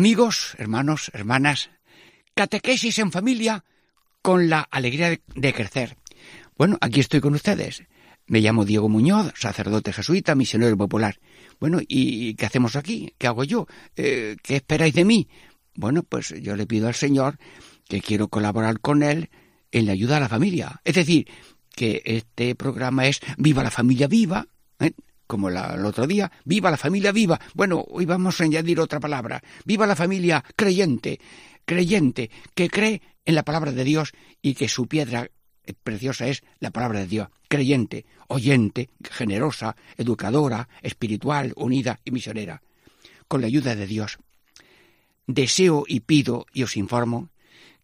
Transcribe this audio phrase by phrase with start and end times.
[0.00, 1.68] Amigos, hermanos, hermanas,
[2.34, 3.66] catequesis en familia
[4.22, 5.98] con la alegría de, crecer.
[6.56, 7.82] Bueno, aquí estoy con ustedes.
[8.26, 11.20] Me llamo Diego Muñoz, sacerdote jesuita, misionero popular.
[11.60, 13.12] Bueno, ¿y qué hacemos aquí?
[13.18, 13.66] ¿Qué hago yo?
[13.94, 15.28] Eh, ¿Qué esperáis de mí?
[15.74, 17.36] Bueno, pues yo le pido al Señor
[17.86, 19.28] que quiero colaborar con Él
[19.70, 20.80] en la ayuda a la familia.
[20.82, 21.28] Es decir,
[21.76, 24.46] que este programa es Viva la familia viva,
[24.78, 24.92] ¿eh?
[25.30, 27.40] Como el otro día, viva la familia viva.
[27.54, 29.40] Bueno, hoy vamos a añadir otra palabra.
[29.64, 31.20] Viva la familia creyente,
[31.64, 34.10] creyente, que cree en la palabra de Dios
[34.42, 35.30] y que su piedra
[35.84, 37.28] preciosa es la palabra de Dios.
[37.46, 42.60] Creyente, oyente, generosa, educadora, espiritual, unida y misionera.
[43.28, 44.18] Con la ayuda de Dios.
[45.28, 47.30] Deseo y pido y os informo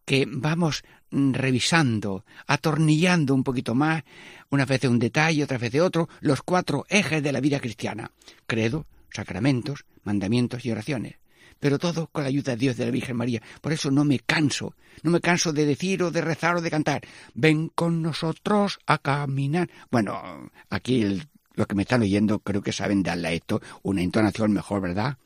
[0.04, 4.04] que vamos revisando, atornillando un poquito más,
[4.50, 7.60] una vez de un detalle, otra vez de otro, los cuatro ejes de la vida
[7.60, 8.10] cristiana,
[8.46, 11.16] credo, sacramentos, mandamientos y oraciones.
[11.58, 13.42] Pero todo con la ayuda de Dios de la Virgen María.
[13.62, 16.70] Por eso no me canso, no me canso de decir o de rezar o de
[16.70, 17.02] cantar.
[17.34, 19.70] Ven con nosotros a caminar.
[19.90, 21.22] Bueno, aquí
[21.54, 25.16] lo que me están oyendo creo que saben darle a esto una entonación mejor, ¿verdad?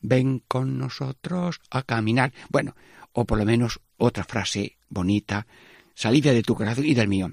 [0.00, 2.32] Ven con nosotros a caminar.
[2.50, 2.74] Bueno,
[3.12, 5.46] o por lo menos otra frase bonita,
[5.94, 7.30] salida de tu corazón y del mío.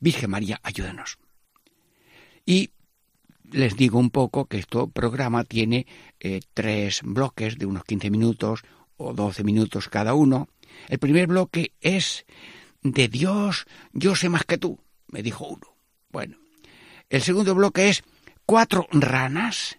[0.00, 1.18] Virgen María, ayúdanos.
[2.44, 2.70] Y
[3.50, 5.86] les digo un poco que este programa tiene
[6.20, 8.62] eh, tres bloques de unos 15 minutos
[8.96, 10.48] o 12 minutos cada uno.
[10.88, 12.24] El primer bloque es
[12.82, 15.76] de Dios, yo sé más que tú, me dijo uno.
[16.10, 16.38] Bueno,
[17.08, 18.02] el segundo bloque es
[18.46, 19.78] cuatro ranas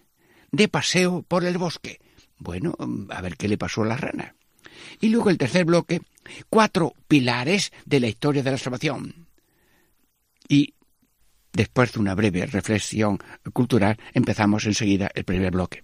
[0.50, 2.00] de paseo por el bosque.
[2.38, 2.74] Bueno,
[3.10, 4.34] a ver qué le pasó a las ranas.
[5.00, 6.02] Y luego el tercer bloque,
[6.48, 9.26] cuatro pilares de la historia de la salvación.
[10.48, 10.74] Y
[11.52, 13.18] después de una breve reflexión
[13.52, 15.82] cultural, empezamos enseguida el primer bloque.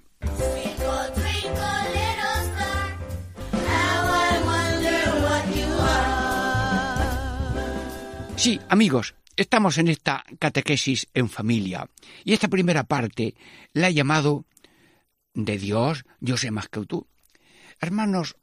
[8.37, 11.91] Sí, amigos, estamos en esta catequesis en familia
[12.25, 13.35] y esta primera parte
[13.75, 14.47] la he llamado
[15.35, 17.07] de Dios, yo sé más que tú.
[17.81, 18.37] Hermanos,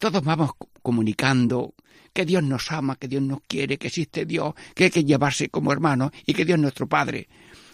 [0.00, 0.52] todos vamos
[0.82, 1.74] comunicando
[2.14, 5.50] que Dios nos ama, que Dios nos quiere, que existe Dios, que hay que llevarse
[5.50, 7.28] como hermanos y que Dios es nuestro Padre.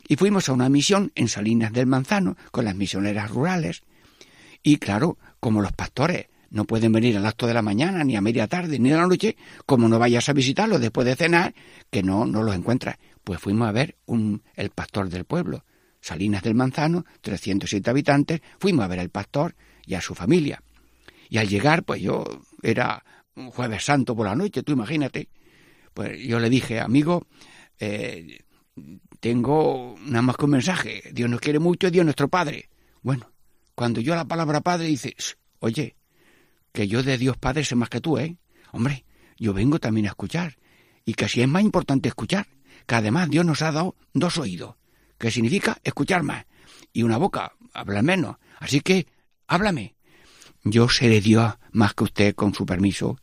[0.09, 3.83] Y fuimos a una misión en Salinas del Manzano con las misioneras rurales.
[4.63, 8.21] Y claro, como los pastores no pueden venir al acto de la mañana, ni a
[8.21, 11.55] media tarde, ni a la noche, como no vayas a visitarlos después de cenar,
[11.91, 12.97] que no, no los encuentras.
[13.23, 15.65] Pues fuimos a ver un, el pastor del pueblo,
[16.01, 19.55] Salinas del Manzano, 307 habitantes, fuimos a ver al pastor
[19.87, 20.61] y a su familia.
[21.29, 22.25] Y al llegar, pues yo
[22.63, 23.05] era
[23.35, 25.29] un jueves santo por la noche, tú imagínate.
[25.95, 27.27] Pues yo le dije, amigo,
[27.79, 28.41] eh,
[29.21, 31.03] tengo nada más que un mensaje.
[31.13, 32.69] Dios nos quiere mucho, Dios nuestro Padre.
[33.03, 33.33] Bueno,
[33.75, 35.17] cuando yo la palabra Padre dice,
[35.59, 35.97] oye,
[36.73, 38.37] que yo de Dios Padre sé más que tú, ¿eh?
[38.73, 39.05] Hombre,
[39.39, 40.59] yo vengo también a escuchar.
[41.05, 42.47] Y que así es más importante escuchar.
[42.87, 44.77] Que además Dios nos ha dado dos oídos,
[45.19, 46.47] que significa escuchar más.
[46.93, 48.37] Y una boca, hablar menos.
[48.59, 49.07] Así que,
[49.47, 49.96] háblame.
[50.69, 53.21] Yo seré Dios más que usted con su permiso,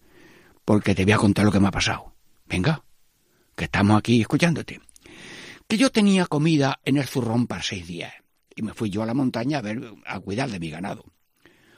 [0.63, 2.15] porque te voy a contar lo que me ha pasado.
[2.45, 2.85] Venga,
[3.57, 4.79] que estamos aquí escuchándote.
[5.67, 8.13] Que yo tenía comida en el zurrón para seis días,
[8.55, 11.03] y me fui yo a la montaña a ver, a cuidar de mi ganado.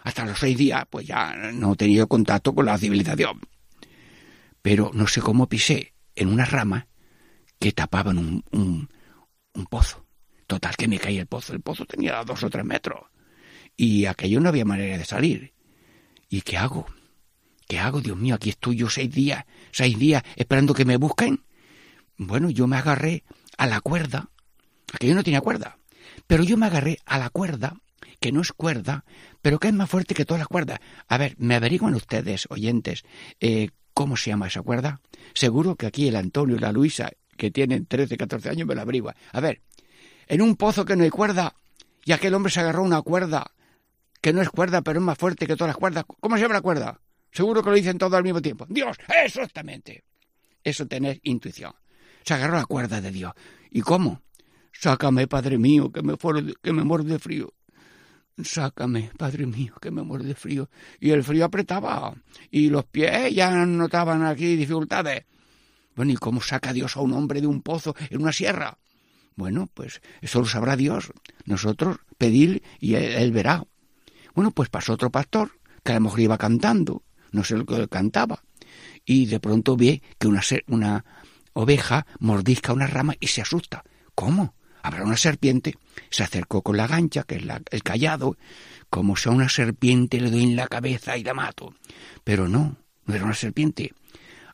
[0.04, 3.42] Hasta los seis días, pues ya no he tenido contacto con la civilización.
[4.62, 6.86] Pero no sé cómo pisé en una rama
[7.58, 8.88] que tapaban un, un,
[9.56, 10.06] un pozo.
[10.46, 11.54] Total que me caí el pozo.
[11.54, 13.00] El pozo tenía dos o tres metros.
[13.76, 15.55] Y aquello no había manera de salir.
[16.30, 16.86] ¿Y qué hago?
[17.68, 18.36] ¿Qué hago, Dios mío?
[18.36, 21.44] Aquí estoy yo seis días, seis días esperando que me busquen.
[22.18, 23.24] Bueno, yo me agarré
[23.58, 24.30] a la cuerda,
[24.94, 25.78] aquello no tenía cuerda,
[26.28, 27.76] pero yo me agarré a la cuerda,
[28.20, 29.04] que no es cuerda,
[29.42, 30.80] pero que es más fuerte que todas las cuerdas.
[31.08, 33.04] A ver, ¿me averiguan ustedes, oyentes,
[33.40, 35.02] eh, cómo se llama esa cuerda?
[35.34, 38.84] Seguro que aquí el Antonio y la Luisa, que tienen 13, 14 años, me la
[38.84, 39.16] averigua.
[39.32, 39.62] A ver,
[40.28, 41.56] en un pozo que no hay cuerda,
[42.06, 43.52] y aquel hombre se agarró una cuerda
[44.26, 46.04] que no es cuerda, pero es más fuerte que todas las cuerdas.
[46.20, 47.00] ¿Cómo se llama la cuerda?
[47.32, 48.66] Seguro que lo dicen todos al mismo tiempo.
[48.68, 50.04] Dios, exactamente.
[50.64, 51.74] Eso tener intuición.
[52.24, 53.34] Se agarró la cuerda de Dios.
[53.70, 54.24] ¿Y cómo?
[54.74, 56.16] Sácame, Padre mío, que me,
[56.60, 57.54] que me muero de frío.
[58.44, 60.72] sácame, Padre mío, que me muero de frío.
[61.00, 62.16] Y el frío apretaba,
[62.50, 65.24] y los pies ya notaban aquí dificultades.
[65.96, 68.76] Bueno, ¿y cómo saca Dios a un hombre de un pozo en una sierra?
[69.36, 71.12] Bueno, pues eso lo sabrá Dios.
[71.46, 73.68] Nosotros pedir y él, verá.
[74.36, 77.88] Bueno, pues pasó otro pastor, que a lo mejor iba cantando, no sé lo que
[77.88, 78.44] cantaba,
[79.06, 81.06] y de pronto ve que una, una
[81.54, 83.84] oveja mordisca una rama y se asusta.
[84.14, 84.54] ¿Cómo?
[84.84, 85.78] Habrá una serpiente.
[86.10, 88.38] Se acercó con la gancha, que es el callado.
[88.90, 91.74] Como sea una serpiente, le doy en la cabeza y la mato.
[92.24, 93.94] Pero no, no era una serpiente.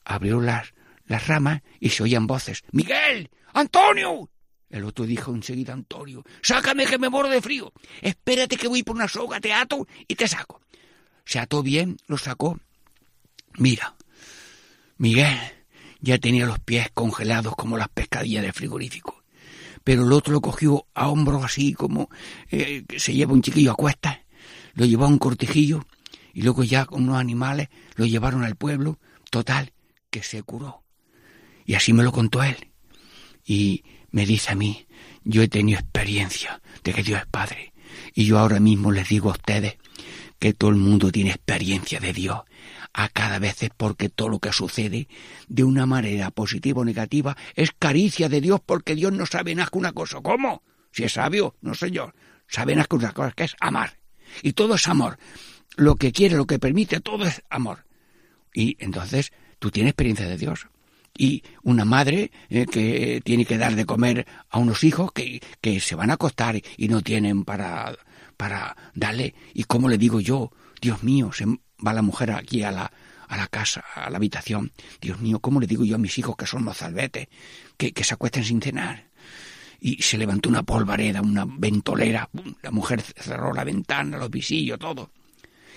[0.06, 0.74] Abrió las,
[1.06, 2.64] las ramas y se oían voces.
[2.72, 3.30] ¡Miguel!
[3.54, 4.30] ¡Antonio!
[4.72, 7.74] El otro dijo enseguida, Antonio, sácame que me muero de frío.
[8.02, 10.62] Espérate que voy por una soga, te ato y te saco.
[11.26, 12.60] Se ató bien, lo sacó.
[13.58, 13.96] Mira,
[14.98, 15.38] Miguel
[16.00, 19.22] ya tenía los pies congelados como las pescadillas del frigorífico
[19.84, 22.10] pero el otro lo cogió a hombros así como
[22.50, 24.20] eh, se lleva un chiquillo a cuestas,
[24.74, 25.86] lo llevó a un cortijillo
[26.34, 29.74] y luego ya con unos animales lo llevaron al pueblo, total,
[30.10, 30.84] que se curó.
[31.66, 32.72] Y así me lo contó él.
[33.46, 34.86] Y me dice a mí,
[35.24, 37.74] yo he tenido experiencia de que Dios es Padre.
[38.14, 39.78] Y yo ahora mismo les digo a ustedes
[40.40, 42.42] que todo el mundo tiene experiencia de Dios
[42.94, 45.08] a cada vez es porque todo lo que sucede
[45.48, 49.70] de una manera positiva o negativa es caricia de Dios porque Dios no sabe nada
[49.72, 50.20] que una cosa.
[50.22, 50.64] ¿Cómo?
[50.92, 52.12] Si es sabio, no yo.
[52.48, 53.98] Sabe nada que una cosa que es amar.
[54.44, 55.18] Y todo es amor.
[55.78, 57.86] Lo que quiere, lo que permite, todo es amor.
[58.54, 60.68] Y entonces tú tienes experiencia de Dios.
[61.22, 65.80] Y una madre eh, que tiene que dar de comer a unos hijos que, que
[65.80, 67.96] se van a acostar y no tienen para,
[68.38, 69.36] para darle.
[69.54, 70.52] ¿Y cómo le digo yo?
[70.82, 72.92] Dios mío, se va la mujer aquí a la,
[73.28, 74.72] a la casa, a la habitación.
[75.00, 77.28] Dios mío, ¿cómo le digo yo a mis hijos que son mozalbetes,
[77.78, 79.06] que, que se acuesten sin cenar?
[79.80, 82.32] Y se levantó una polvareda, una ventolera.
[82.64, 85.12] La mujer cerró la ventana, los visillos, todo.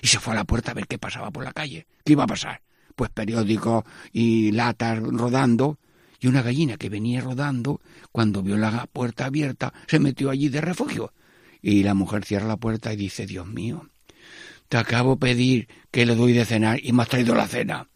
[0.00, 1.87] Y se fue a la puerta a ver qué pasaba por la calle.
[2.02, 2.62] ¿Qué iba a pasar?
[2.94, 5.79] Pues periódicos y latas rodando.
[6.20, 7.81] Y una gallina que venía rodando,
[8.11, 11.12] cuando vio la puerta abierta, se metió allí de refugio.
[11.61, 13.88] Y la mujer cierra la puerta y dice, Dios mío,
[14.69, 17.88] te acabo de pedir que le doy de cenar y me has traído la cena.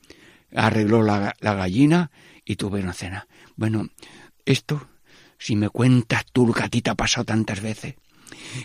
[0.54, 2.10] Arregló la, gallina
[2.44, 3.26] y tuve una cena.
[3.56, 3.88] Bueno,
[4.44, 4.88] esto,
[5.38, 7.96] si me cuentas tú lo que a ti te ha pasado tantas veces,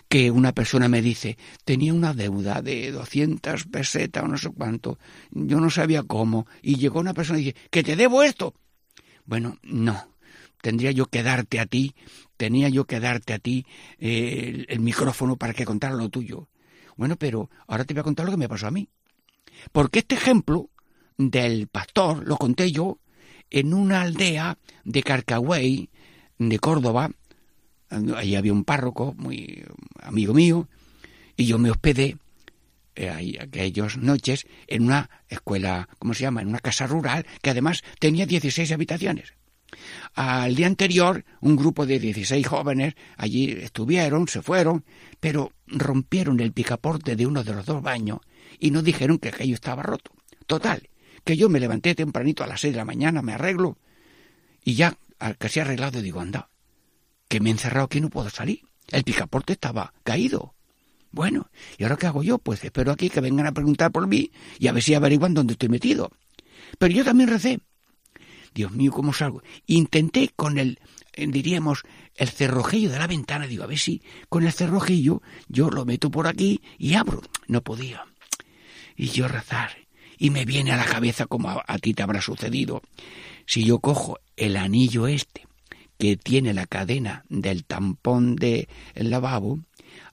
[0.08, 5.00] que una persona me dice, tenía una deuda de 200 pesetas o no sé cuánto,
[5.32, 8.54] yo no sabía cómo, y llegó una persona y dice, que te debo esto.
[9.26, 10.14] Bueno, no,
[10.62, 11.96] tendría yo que darte a ti,
[12.38, 13.66] tenía yo que darte a ti
[14.00, 16.50] eh, el, micrófono para que contara lo tuyo.
[16.96, 18.88] Bueno, pero ahora te voy a contar lo que me pasó a mí.
[19.72, 20.70] Porque este ejemplo
[21.18, 23.00] del pastor lo conté yo
[23.50, 25.90] en una aldea de Carcagüey,
[26.38, 27.12] de Córdoba.
[28.16, 29.64] Allí había un párroco muy
[30.02, 30.68] amigo mío
[31.38, 32.18] y yo me hospedé
[32.96, 36.42] eh, aquellas noches en una escuela, ¿cómo se llama?
[36.42, 39.34] En una casa rural que además tenía 16 habitaciones.
[40.14, 44.86] Al día anterior, un grupo de 16 jóvenes allí estuvieron, se fueron,
[45.20, 48.20] pero rompieron el picaporte de uno de los dos baños
[48.60, 50.12] y no dijeron que aquello estaba roto.
[50.46, 50.90] Total,
[51.24, 53.78] que yo me levanté tempranito a las seis de la mañana, me arreglo
[54.64, 54.96] y ya
[55.38, 56.50] casi arreglado digo, anda,
[57.34, 58.62] que me he encerrado aquí no puedo salir.
[58.92, 60.54] El picaporte estaba caído.
[61.10, 61.50] Bueno,
[61.80, 62.38] ¿y ahora qué hago yo?
[62.38, 65.54] Pues espero aquí que vengan a preguntar por mí y a ver si averiguan dónde
[65.54, 66.12] estoy metido.
[66.78, 67.60] Pero yo también recé.
[68.54, 69.42] Dios mío, ¿cómo salgo?
[69.66, 70.78] Intenté con el,
[71.14, 71.82] eh, diríamos,
[72.18, 76.12] el cerrojillo de la ventana, digo, a ver si con el cerrojillo yo lo meto
[76.12, 77.24] por aquí y abro.
[77.48, 78.06] No podía.
[78.96, 79.72] Y yo rezar.
[80.20, 82.84] Y me viene a la cabeza como a, a ti te habrá sucedido.
[83.48, 85.48] Si yo cojo el anillo este,
[85.98, 89.60] que tiene la cadena del tampón del lavabo,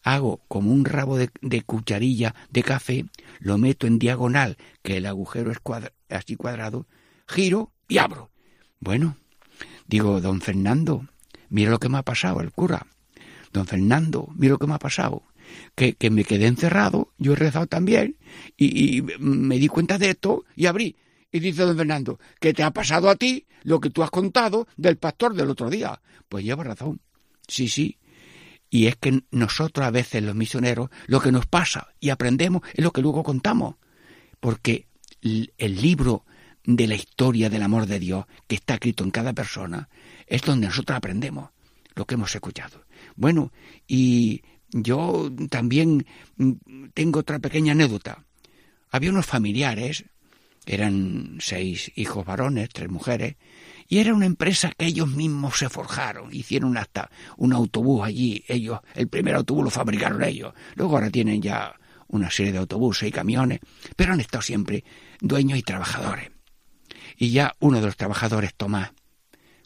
[0.02, 3.06] hago como un rabo de, cucharilla de café,
[3.38, 5.58] lo meto en diagonal, que el agujero es
[6.08, 6.86] así cuadrado,
[7.26, 8.30] giro y abro.
[8.78, 9.16] Bueno,
[9.86, 11.06] digo, don Fernando,
[11.48, 12.86] mira lo que me ha pasado, el cura.
[13.52, 15.22] Don Fernando, mira lo que me ha pasado.
[15.74, 18.16] Que, que me quedé encerrado, yo he rezado también,
[18.56, 20.94] y me di cuenta de esto y abrí.
[21.32, 24.66] Y dice don Fernando, que te ha pasado a ti lo que tú has contado
[24.76, 26.00] del pastor del otro día.
[26.28, 27.00] Pues lleva razón.
[27.46, 27.98] Sí, sí.
[28.68, 32.84] Y es que nosotros a veces los misioneros, lo que nos pasa y aprendemos es
[32.84, 33.76] lo que luego contamos.
[34.38, 34.86] Porque
[35.22, 36.24] el libro
[36.64, 39.88] de la historia del amor de Dios que está escrito en cada persona,
[40.26, 41.50] es donde nosotros aprendemos
[41.94, 42.84] lo que hemos escuchado.
[43.16, 43.52] Bueno,
[43.86, 46.06] y yo también
[46.36, 48.24] mm, tengo otra pequeña anécdota.
[48.90, 50.04] Había unos familiares,
[50.70, 53.34] eran seis hijos varones, tres mujeres,
[53.88, 58.78] Y era una empresa que ellos mismos se forjaron, hicieron hasta un autobús allí, ellos,
[58.94, 61.74] el primer autobús lo fabricaron ellos, luego ahora tienen ya
[62.06, 63.58] una serie de autobuses y camiones,
[63.96, 64.84] pero han estado siempre
[65.20, 66.30] dueños y trabajadores.
[67.16, 68.92] Y ya uno de los trabajadores, Tomás,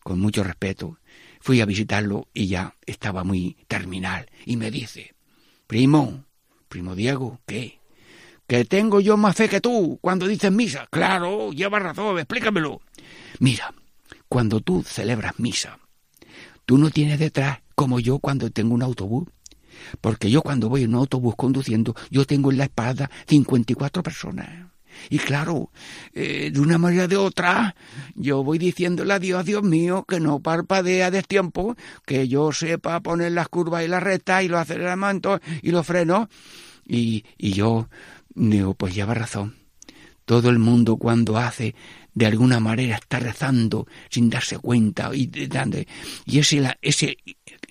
[0.03, 0.99] con mucho respeto,
[1.39, 5.15] fui a visitarlo y ya estaba muy terminal, y me dice,
[5.67, 6.25] primo,
[6.71, 7.79] primo Diego, ¿qué?
[8.47, 10.87] Que tengo yo más fe que tú cuando dices misa.
[10.91, 12.81] Claro, lleva razón, explícamelo.
[13.39, 13.73] Mira,
[14.29, 15.79] cuando tú celebras misa,
[16.67, 19.29] tú no tienes detrás como yo cuando tengo un autobús.
[20.01, 24.75] Porque yo cuando voy en un autobús conduciendo, yo tengo en la espalda 54 personas.
[25.11, 25.71] Y claro,
[26.13, 27.75] eh, de una manera o de otra,
[28.15, 33.01] yo voy diciéndole a Dios, Dios mío, que no parpadea de tiempo, que yo sepa
[33.01, 36.29] poner las curvas y las rectas y los aceleramientos y los frenos.
[36.87, 37.89] Y, y yo
[38.35, 39.57] digo, pues lleva razón.
[40.25, 41.75] Todo el mundo cuando hace
[42.14, 45.31] de alguna manera está rezando sin darse cuenta y,
[46.25, 47.19] y ese, ese,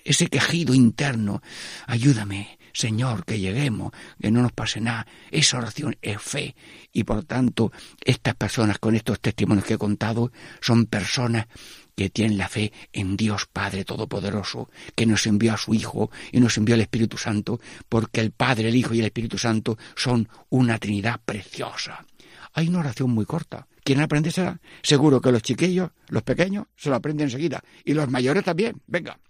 [0.04, 1.42] ese quejido interno,
[1.86, 5.06] ayúdame, Señor, que lleguemos, que no nos pase nada.
[5.30, 6.54] Esa oración es fe
[6.92, 7.72] y por tanto
[8.04, 11.46] estas personas con estos testimonios que he contado son personas
[11.94, 16.40] que tienen la fe en Dios Padre Todopoderoso, que nos envió a su Hijo y
[16.40, 20.28] nos envió al Espíritu Santo, porque el Padre, el Hijo y el Espíritu Santo son
[20.48, 22.04] una Trinidad preciosa.
[22.52, 24.58] Hay una oración muy corta, ¿Quién aprende será?
[24.82, 27.62] Seguro que los chiquillos, los pequeños, se lo aprenden enseguida.
[27.84, 28.80] Y los mayores también.
[28.86, 29.20] Venga.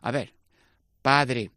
[0.00, 0.32] A ver.
[1.02, 1.50] Padre,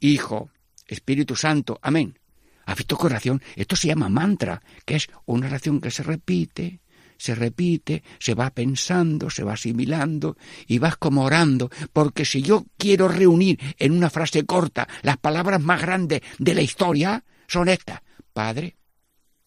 [0.00, 0.50] Hijo,
[0.84, 1.78] Espíritu Santo.
[1.80, 2.18] Amén.
[2.66, 3.40] ¿Has visto qué oración?
[3.54, 6.80] Esto se llama mantra, que es una oración que se repite,
[7.16, 12.66] se repite, se va pensando, se va asimilando y vas como orando, porque si yo
[12.76, 18.00] quiero reunir en una frase corta las palabras más grandes de la historia, son estas.
[18.32, 18.76] Padre,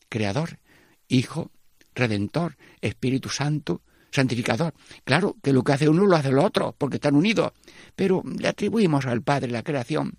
[0.10, 0.60] Creador,
[1.08, 1.52] Hijo,
[1.94, 3.82] Redentor, Espíritu Santo,
[4.12, 4.74] santificador.
[5.04, 7.52] Claro que lo que hace uno lo hace el otro, porque están unidos,
[7.96, 10.18] pero le atribuimos al Padre la creación.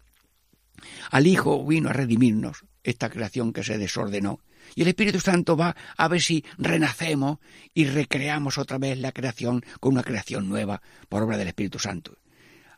[1.10, 4.40] Al Hijo vino a redimirnos esta creación que se desordenó.
[4.74, 7.38] Y el Espíritu Santo va a ver si renacemos
[7.74, 12.16] y recreamos otra vez la creación con una creación nueva por obra del Espíritu Santo.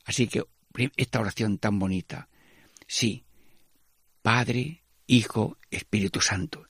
[0.05, 0.45] Así que
[0.97, 2.29] esta oración tan bonita.
[2.87, 3.25] Sí,
[4.23, 6.67] Padre, Hijo, Espíritu Santo.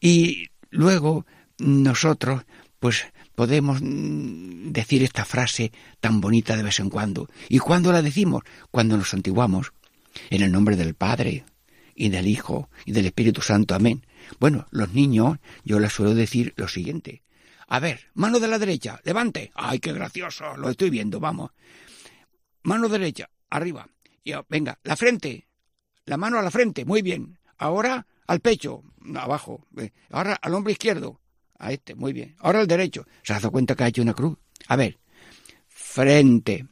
[0.00, 1.26] Y luego
[1.58, 2.44] nosotros
[2.78, 7.28] pues podemos mm, decir esta frase tan bonita de vez en cuando.
[7.48, 8.42] ¿Y cuándo la decimos?
[8.70, 9.72] Cuando nos santiguamos.
[10.30, 11.44] En el nombre del Padre
[11.94, 13.74] y del Hijo y del Espíritu Santo.
[13.74, 14.04] Amén.
[14.38, 17.22] Bueno, los niños, yo les suelo decir lo siguiente.
[17.68, 19.50] A ver, mano de la derecha, levante.
[19.54, 20.56] ¡Ay, qué gracioso!
[20.56, 21.50] Lo estoy viendo, vamos.
[22.62, 23.88] Mano derecha, arriba.
[24.24, 25.48] Y, venga, la frente.
[26.04, 27.38] La mano a la frente, muy bien.
[27.58, 28.82] Ahora al pecho,
[29.16, 29.66] abajo.
[30.10, 31.20] Ahora al hombro izquierdo.
[31.58, 32.36] A este, muy bien.
[32.40, 33.06] Ahora el derecho.
[33.22, 34.36] ¿Se ha dado cuenta que ha hecho una cruz?
[34.68, 34.98] A ver.
[35.68, 36.66] Frente,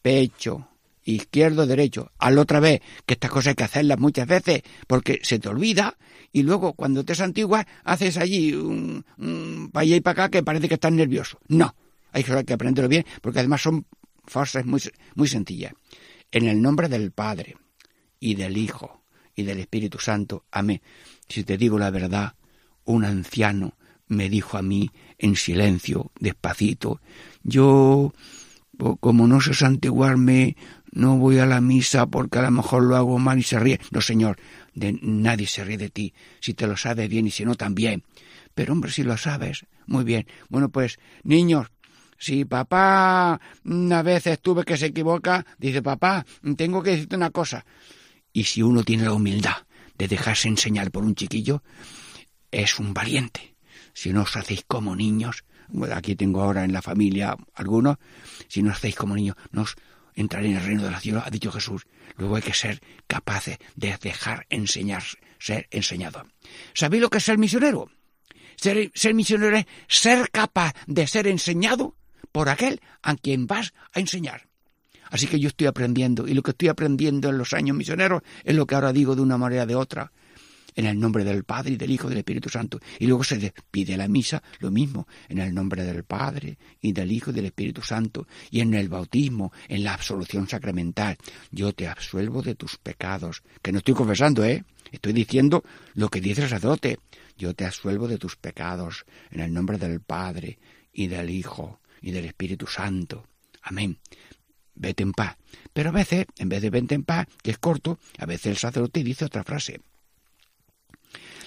[0.00, 0.68] pecho,
[1.04, 2.12] izquierdo, derecho.
[2.18, 5.96] Al otra vez, que estas cosas hay que hacerlas muchas veces porque se te olvida
[6.32, 9.04] y luego cuando te santiguas haces allí un,
[9.72, 11.38] para allá y para acá que parece que estás nervioso.
[11.48, 11.74] No,
[12.12, 13.86] hay que aprenderlo bien porque además son
[14.24, 14.80] frases muy,
[15.14, 15.72] muy sencillas.
[16.30, 17.56] En el nombre del Padre
[18.20, 19.02] y del Hijo
[19.34, 20.44] y del Espíritu Santo.
[20.50, 20.82] Amén.
[21.28, 22.34] Si te digo la verdad,
[22.84, 23.74] un anciano
[24.08, 27.00] me dijo a mí en silencio, despacito,
[27.42, 28.12] yo,
[29.00, 30.56] como no sé santiguarme,
[30.90, 33.80] no voy a la misa porque a lo mejor lo hago mal y se ríe.
[33.90, 34.38] No, señor,
[34.74, 38.04] de, nadie se ríe de ti, si te lo sabes bien y si no también.
[38.54, 40.26] Pero hombre, si lo sabes, muy bien.
[40.48, 41.68] Bueno, pues, niños,
[42.18, 46.24] si papá a veces tuve que se equivoca, dice papá,
[46.56, 47.64] tengo que decirte una cosa.
[48.32, 51.62] Y si uno tiene la humildad de dejarse enseñar por un chiquillo,
[52.50, 53.58] es un valiente
[53.98, 55.42] si no os hacéis como niños,
[55.92, 57.96] aquí tengo ahora en la familia algunos,
[58.46, 59.74] si no os hacéis como niños, no os
[60.20, 61.86] entraré en el reino de la cielo, ha dicho Jesús.
[62.16, 65.02] Luego hay que ser capaces de dejar enseñar,
[65.38, 66.26] ser enseñado.
[66.74, 67.90] ¿Sabéis lo que es ser misionero?
[68.56, 71.94] Ser, ser misionero es ser capaz de ser enseñado
[72.32, 74.48] por aquel a quien vas a enseñar.
[75.10, 78.54] Así que yo estoy aprendiendo y lo que estoy aprendiendo en los años misioneros es
[78.54, 80.12] lo que ahora digo de una manera o de otra
[80.78, 82.78] en el nombre del Padre y del Hijo y del Espíritu Santo.
[83.00, 87.10] Y luego se despide la misa, lo mismo, en el nombre del Padre y del
[87.10, 88.28] Hijo y del Espíritu Santo.
[88.52, 91.16] Y en el bautismo, en la absolución sacramental.
[91.50, 93.42] Yo te absuelvo de tus pecados.
[93.60, 94.64] Que no estoy confesando, ¿eh?
[94.92, 97.00] Estoy diciendo lo que dice el sacerdote.
[97.36, 100.60] Yo te absuelvo de tus pecados, en el nombre del Padre
[100.92, 103.26] y del Hijo y del Espíritu Santo.
[103.62, 103.98] Amén
[104.78, 105.36] vete en paz.
[105.72, 108.56] Pero a veces, en vez de vete en paz, que es corto, a veces el
[108.56, 109.80] sacerdote dice otra frase.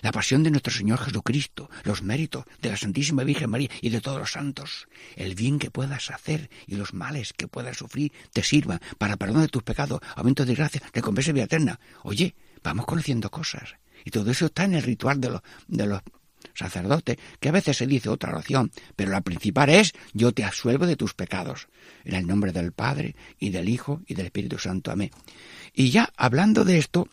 [0.02, 4.02] La pasión de nuestro Señor Jesucristo, los méritos de la Santísima Virgen María y de
[4.02, 8.44] todos los santos, el bien que puedas hacer y los males que puedas sufrir te
[8.44, 11.80] sirvan para perdón de tus pecados, aumento de gracia, recompensa y vida eterna.
[12.04, 13.76] Oye, vamos conociendo cosas.
[14.04, 16.02] Y todo eso está en el ritual de los, de los
[16.54, 20.88] sacerdotes, que a veces se dice otra oración, pero la principal es yo te asuelvo
[20.88, 21.68] de tus pecados.
[22.04, 24.92] En el nombre del Padre y del Hijo y del Espíritu Santo.
[24.92, 25.12] Amén.
[25.74, 27.08] Y ya hablando de esto,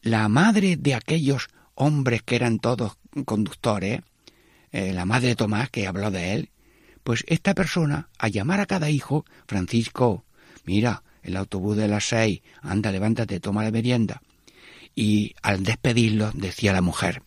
[0.00, 1.48] la madre de aquellos
[1.78, 4.00] hombres que eran todos conductores,
[4.72, 6.50] eh, la madre de Tomás que habló de él,
[7.04, 10.24] pues esta persona, a llamar a cada hijo, Francisco,
[10.64, 14.20] mira, el autobús de las seis, anda, levántate, toma la merienda.
[14.94, 17.22] Y al despedirlo decía la mujer,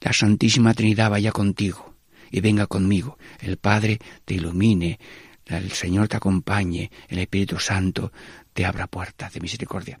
[0.00, 1.94] la Santísima Trinidad vaya contigo
[2.30, 5.00] y venga conmigo, el Padre te ilumine,
[5.46, 8.12] el Señor te acompañe, el Espíritu Santo
[8.52, 9.98] te abra puertas de misericordia.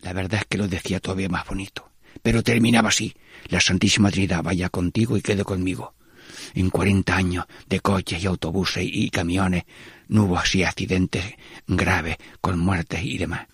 [0.00, 1.90] La verdad es que lo decía todavía más bonito,
[2.22, 3.14] pero terminaba así,
[3.48, 5.94] la Santísima Trinidad vaya contigo y quede conmigo.
[6.54, 9.64] En cuarenta años de coches y autobuses y camiones
[10.08, 11.24] no hubo así accidentes
[11.66, 13.46] graves con muertes y demás.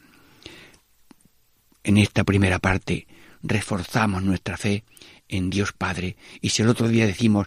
[1.83, 3.07] En esta primera parte
[3.43, 4.85] reforzamos nuestra fe
[5.29, 7.47] en Dios Padre y si el otro día decimos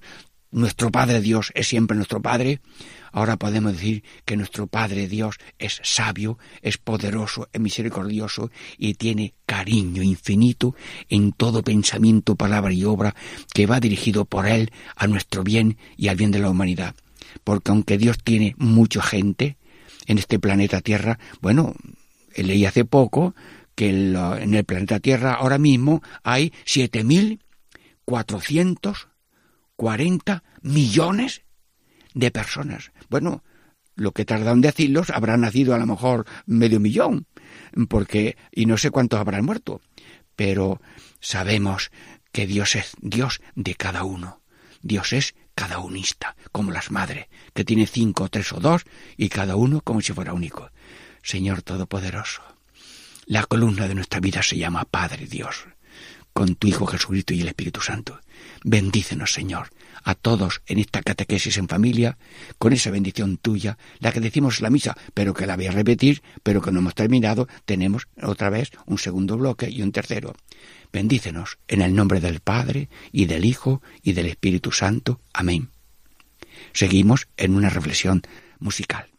[0.53, 2.61] nuestro Padre Dios es siempre nuestro Padre,
[3.11, 9.33] ahora podemos decir que nuestro Padre Dios es sabio, es poderoso, es misericordioso y tiene
[9.45, 10.75] cariño infinito
[11.09, 13.15] en todo pensamiento, palabra y obra
[13.53, 16.95] que va dirigido por Él a nuestro bien y al bien de la humanidad.
[17.43, 19.57] Porque aunque Dios tiene mucha gente
[20.05, 21.73] en este planeta Tierra, bueno,
[22.35, 23.35] leí hace poco
[23.75, 27.39] que en el planeta Tierra ahora mismo hay siete mil
[28.05, 29.07] cuatrocientos
[29.75, 31.43] 40 millones
[32.13, 32.91] de personas.
[33.09, 33.43] Bueno,
[33.95, 37.27] lo que tardan en decirlos habrá nacido a lo mejor medio millón,
[37.89, 39.81] porque y no sé cuántos habrán muerto,
[40.35, 40.81] pero
[41.19, 41.91] sabemos
[42.31, 44.41] que Dios es Dios de cada uno.
[44.81, 48.83] Dios es cada unista, como las madres, que tiene cinco, tres o dos,
[49.15, 50.69] y cada uno como si fuera único.
[51.21, 52.41] Señor Todopoderoso,
[53.25, 55.67] la columna de nuestra vida se llama Padre Dios,
[56.33, 58.19] con tu Hijo Jesucristo y el Espíritu Santo.
[58.63, 59.69] Bendícenos, Señor,
[60.03, 62.17] a todos en esta catequesis en familia,
[62.57, 66.21] con esa bendición tuya, la que decimos la misa, pero que la voy a repetir,
[66.43, 70.35] pero que no hemos terminado, tenemos otra vez un segundo bloque y un tercero.
[70.91, 75.19] Bendícenos en el nombre del Padre, y del Hijo, y del Espíritu Santo.
[75.33, 75.69] Amén.
[76.71, 78.21] Seguimos en una reflexión
[78.59, 79.09] musical.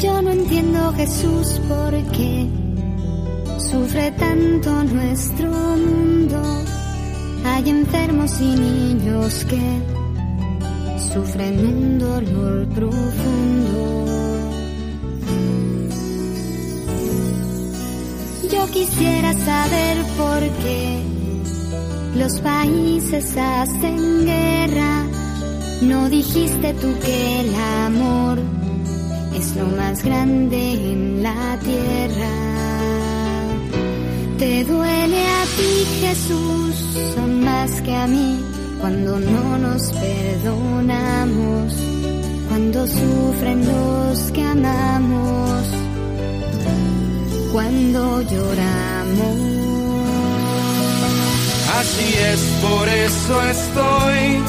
[0.00, 2.48] Entiendo Jesús por qué
[3.58, 6.42] sufre tanto nuestro mundo.
[7.44, 9.80] Hay enfermos y niños que
[11.12, 14.08] sufren un dolor profundo.
[18.50, 21.02] Yo quisiera saber por qué
[22.16, 25.04] los países hacen guerra.
[25.82, 28.61] No dijiste tú que el amor
[29.34, 32.34] es lo más grande en la tierra.
[34.38, 36.74] Te duele a ti Jesús,
[37.14, 38.40] son más que a mí,
[38.80, 41.72] cuando no nos perdonamos,
[42.48, 45.66] cuando sufren los que amamos,
[47.52, 49.52] cuando lloramos.
[51.78, 54.42] Así es, por eso estoy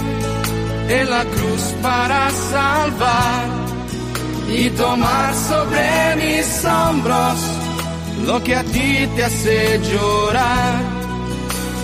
[0.89, 3.53] en la cruz para salvar
[4.49, 7.39] y tomar sobre mis hombros
[8.25, 10.82] lo que a ti te hace llorar.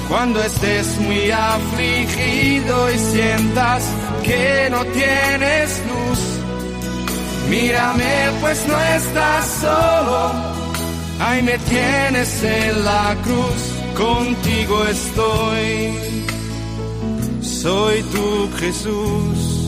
[0.08, 3.84] Cuando estés muy afligido y sientas
[4.24, 6.20] que no tienes luz,
[7.50, 10.32] mírame pues no estás solo,
[11.20, 13.62] ahí me tienes en la cruz,
[13.96, 15.94] contigo estoy,
[17.42, 19.59] soy tu Jesús.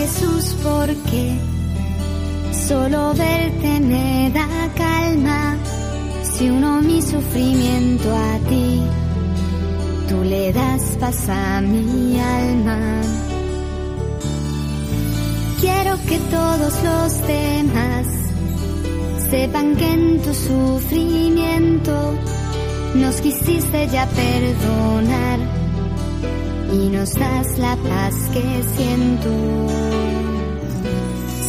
[0.00, 1.36] Jesús porque
[2.66, 5.58] solo verte me da calma.
[6.22, 8.80] Si uno mi sufrimiento a ti,
[10.08, 12.80] tú le das paz a mi alma.
[15.60, 18.06] quiero que todos los demás
[19.30, 22.14] sepan que en tu sufrimiento
[22.94, 25.59] nos quisiste ya perdonar
[26.72, 29.30] y nos das la paz que siento.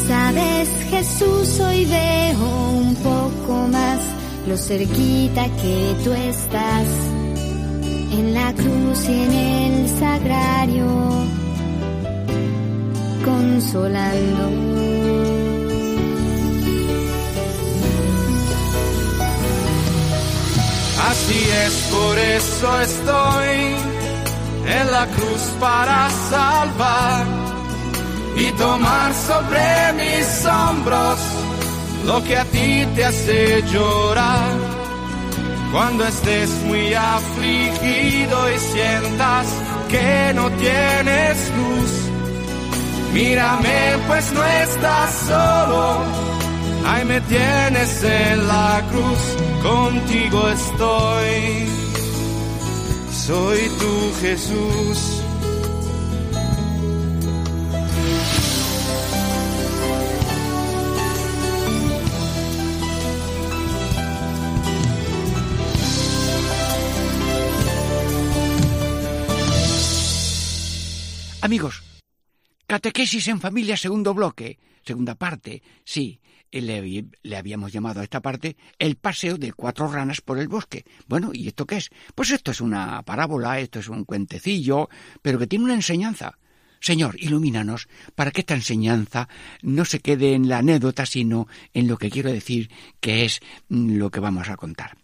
[0.07, 3.99] Sabes, Jesús, hoy veo un poco más
[4.47, 6.87] lo cerquita que tú estás
[8.11, 10.87] en la cruz y en el sagrario,
[13.23, 14.71] consolando.
[21.09, 23.90] Así es, por eso estoy
[24.65, 27.25] en la cruz para salvar
[28.37, 31.19] y tomar sobre mis hombros
[32.05, 34.51] lo que a ti te hace llorar.
[35.71, 39.47] Cuando estés muy afligido y sientas
[39.89, 41.91] que no tienes luz,
[43.13, 45.97] mírame pues no estás solo,
[46.87, 49.23] ahí me tienes en la cruz
[49.63, 51.67] contigo estoy,
[53.21, 55.21] soy tu Jesús.
[71.41, 71.83] Amigos,
[72.65, 76.20] catequesis en familia, segundo bloque, segunda parte, sí,
[76.51, 80.83] le, le, habíamos llamado a esta parte el paseo de cuatro ranas por el bosque.
[81.07, 81.89] Bueno, ¿y esto qué es?
[82.13, 84.89] Pues esto es una parábola, esto es un cuentecillo,
[85.21, 86.37] pero que tiene una enseñanza.
[86.81, 89.29] Señor, ilumínanos para que esta enseñanza
[89.61, 93.97] no se quede en la anécdota, sino en lo que quiero decir que es mm,
[93.97, 94.97] lo que vamos a contar.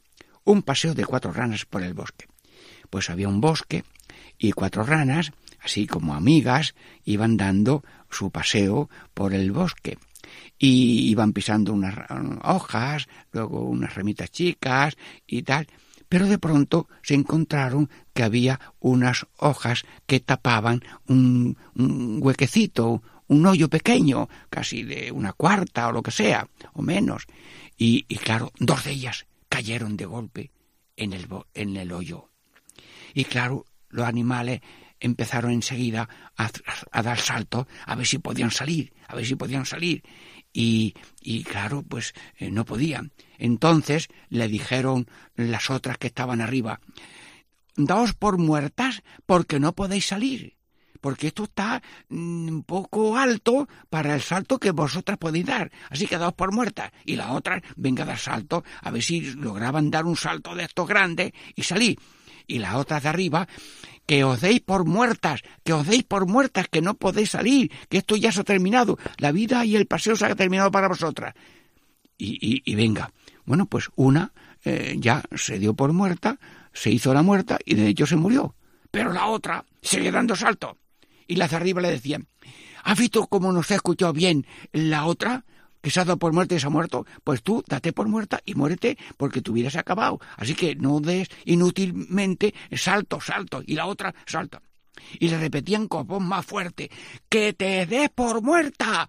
[0.43, 2.25] Un paseo de cuatro ranas por el bosque.
[2.89, 3.83] Pues había un bosque
[4.39, 5.31] y cuatro ranas,
[5.61, 6.73] así como amigas,
[7.05, 9.97] iban dando su paseo por el bosque
[10.59, 11.95] y iban pisando unas
[12.43, 15.67] hojas, luego unas ramitas chicas y tal,
[16.09, 21.57] pero de pronto se encontraron que había unas hojas que tapaban un,
[22.21, 27.25] huequecito, un hoyo pequeño, casi de una cuarta o lo que sea, o menos.
[27.77, 30.51] Y, claro, dos de ellas cayeron de golpe
[30.95, 32.29] en el, en el hoyo.
[33.13, 34.61] Y claro, los animales
[34.99, 36.49] empezaron enseguida a,
[36.91, 40.03] a, dar saltos a ver si podían salir, a ver si podían salir
[40.57, 43.11] y, y claro, pues eh, no podían.
[43.37, 46.79] Entonces le dijeron las otras que estaban arriba,
[47.75, 50.57] daos por muertas porque no podéis salir,
[50.99, 56.07] porque esto está mm, un poco alto para el salto que vosotras podéis dar, así
[56.07, 56.91] que daos por muertas.
[57.05, 60.63] Y las otras, venga a dar salto, a ver si lograban dar un salto de
[60.63, 61.99] estos grandes y salir.
[62.47, 63.47] Y las otras de arriba,
[64.07, 67.97] que os deis por muertas, que os deis por muertas, que no podéis salir, que
[67.97, 71.35] esto ya se ha terminado, la vida y el paseo se ha terminado para vosotras.
[72.17, 73.11] Y, venga,
[73.45, 74.31] bueno, pues una
[74.65, 76.39] eh, ya se dio por muerta,
[76.73, 78.55] se hizo la muerta y de hecho se murió.
[78.89, 80.77] Pero la otra sigue dando salto.
[81.27, 82.27] Y las de arriba le decían,
[82.83, 85.43] ¿has visto cómo nos ha escuchado bien la otra?
[85.87, 88.41] Que se ha dado por muerte y se ha muerto, pues tú date por muerta
[88.43, 90.19] y muérete porque tu vida se ha acabado.
[90.35, 94.61] Así que no des inútilmente salto, salto, y la otra salta.
[95.17, 96.91] Y le repetían con voz más fuerte,
[97.29, 99.07] que te des por muerta.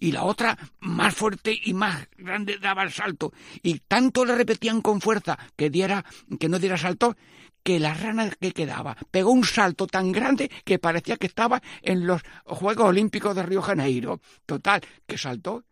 [0.00, 3.32] Y la otra más fuerte y más grande daba el salto.
[3.62, 6.04] Y tanto le repetían con fuerza que diera,
[6.40, 7.16] que no diera salto,
[7.62, 12.04] que la rana que quedaba pegó un salto tan grande que parecía que estaba en
[12.04, 14.20] los Juegos Olímpicos de Río Janeiro.
[14.44, 15.62] Total, que saltó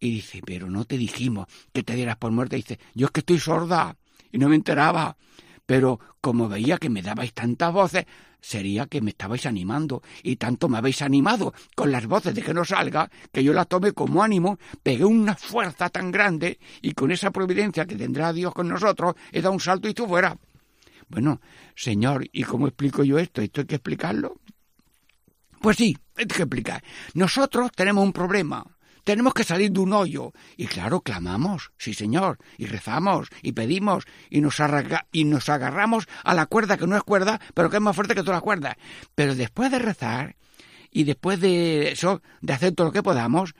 [0.00, 2.56] y dice, pero no te dijimos que te dieras por muerta.
[2.56, 3.96] Y dice, yo es que estoy sorda
[4.30, 5.16] y no me enteraba.
[5.66, 8.06] Pero como veía que me dabais tantas voces,
[8.40, 10.02] sería que me estabais animando.
[10.22, 13.64] Y tanto me habéis animado con las voces de que no salga, que yo la
[13.64, 18.54] tome como ánimo, pegué una fuerza tan grande y con esa providencia que tendrá Dios
[18.54, 20.36] con nosotros, he dado un salto y tú fuera.
[21.08, 21.40] Bueno,
[21.74, 23.40] señor, ¿y cómo explico yo esto?
[23.40, 24.40] ¿Esto hay que explicarlo?
[25.60, 26.82] Pues sí, hay que explicar.
[27.14, 28.64] Nosotros tenemos un problema
[29.08, 30.34] tenemos que salir de un hoyo.
[30.58, 34.58] Y claro, clamamos, sí señor, y rezamos, y pedimos, y nos,
[35.12, 38.14] y nos agarramos a la cuerda que no es cuerda, pero que es más fuerte
[38.14, 38.76] que toda la cuerda.
[39.14, 40.36] Pero después de rezar,
[40.90, 43.54] y después de eso, de hacer todo lo que podamos,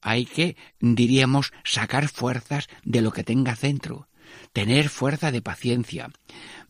[0.00, 4.08] hay que, diríamos, sacar fuerzas de lo que tenga centro
[4.52, 6.10] tener fuerza de paciencia,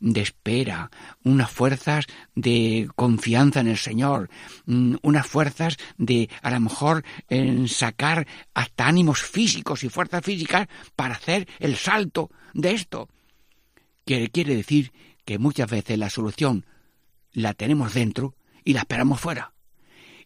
[0.01, 0.91] de espera,
[1.23, 4.31] unas fuerzas de confianza en el Señor,
[4.67, 10.69] mm, unas fuerzas de a lo mejor en sacar hasta ánimos físicos y fuerzas físicas
[10.97, 13.09] para hacer el salto de esto.
[14.05, 14.93] Quiere, quiere decir
[15.25, 16.67] que muchas veces la solución
[17.33, 19.53] la tenemos dentro y la esperamos fuera.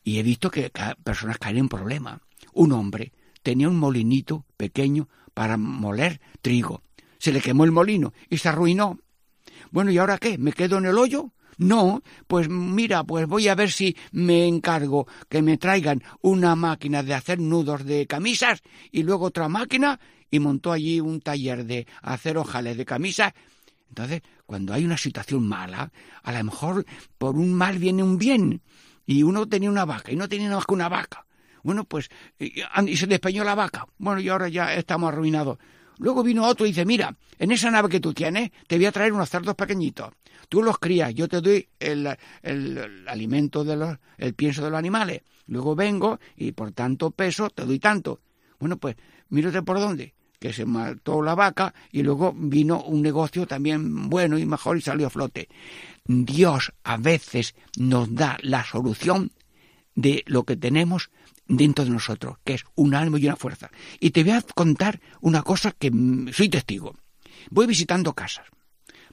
[0.04, 0.70] Y he visto que
[1.04, 2.20] personas caen en problemas.
[2.52, 3.12] Un hombre
[3.42, 6.82] tenía un molinito pequeño para moler trigo.
[7.18, 8.98] Se le quemó el molino y se arruinó.
[9.70, 10.38] Bueno, ¿y ahora qué?
[10.38, 11.32] ¿Me quedo en el hoyo?
[11.58, 17.02] No, pues mira, pues voy a ver si me encargo que me traigan una máquina
[17.02, 19.98] de hacer nudos de camisas y luego otra máquina
[20.30, 23.32] y montó allí un taller de hacer ojales de camisas.
[23.88, 25.90] Entonces, cuando hay una situación mala,
[26.22, 26.84] a lo mejor
[27.16, 28.62] por un mal viene un bien.
[29.04, 31.26] Y uno tenía una vaca y no tenía más que una vaca.
[31.62, 33.86] Bueno, pues, y se despeñó la vaca.
[33.98, 35.58] Bueno, y ahora ya estamos arruinados.
[35.98, 38.92] Luego vino otro y dice, mira, en esa nave que tú tienes te voy a
[38.92, 40.10] traer unos cerdos pequeñitos.
[40.48, 42.08] Tú los crías, yo te doy el,
[43.06, 45.22] alimento de los, el pienso de los animales.
[45.46, 48.20] Luego vengo y por tanto peso te doy tanto.
[48.58, 48.96] Bueno, pues
[49.28, 54.38] mírate por dónde, que se mató la vaca y luego vino un negocio también bueno
[54.38, 55.48] y mejor y salió a flote.
[56.04, 59.32] Dios a veces nos da la solución
[59.94, 61.10] de lo que tenemos
[61.48, 63.70] dentro de nosotros, que es un alma y una fuerza.
[63.98, 66.94] Y te voy a contar una cosa que mm, soy testigo.
[67.50, 68.46] Voy visitando casas,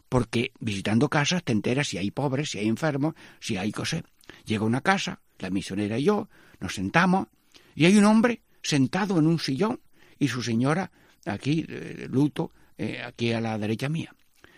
[0.09, 4.03] porque visitando casas te enteras si hay pobres, si hay enfermos, si hay cosas.
[4.45, 7.27] Llega una casa, la misionera y yo, nos sentamos,
[7.73, 9.79] y hay un hombre sentado en un sillón
[10.19, 10.91] y su señora
[11.25, 11.65] aquí,
[12.09, 14.13] luto, eh, aquí a la derecha mía.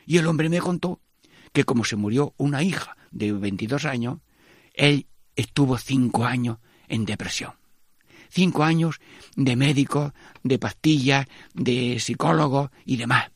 [0.06, 1.02] Y el hombre me contó
[1.54, 4.20] que como se murió una hija de 22 años,
[4.74, 7.54] él estuvo cinco años en depresión
[8.30, 9.00] cinco años
[9.36, 10.14] de médico,
[10.44, 13.32] de pastillas, de psicólogo y demás.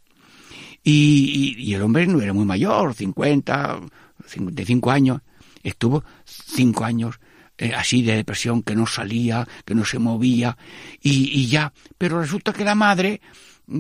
[0.84, 3.82] Y, el hombre no era muy mayor, 50,
[4.26, 5.22] 55 años.
[5.64, 7.20] Estuvo cinco años
[7.58, 10.58] eh, así de depresión, que no salía, que no se movía,
[11.00, 11.72] y, y, ya.
[11.98, 13.22] Pero resulta que la madre,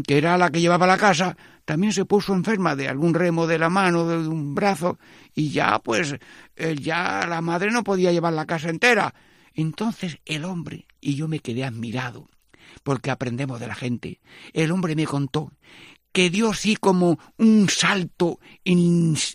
[0.05, 3.57] que era la que llevaba la casa, también se puso enferma de algún remo de
[3.57, 4.99] la mano, de un brazo,
[5.33, 6.15] y ya, pues,
[6.55, 9.13] eh, ya la madre no podía llevar la casa entera.
[9.53, 12.29] Entonces el hombre, y yo me quedé admirado,
[12.83, 14.21] porque aprendemos de la gente,
[14.53, 15.51] el hombre me contó
[16.11, 18.39] que dio así como un salto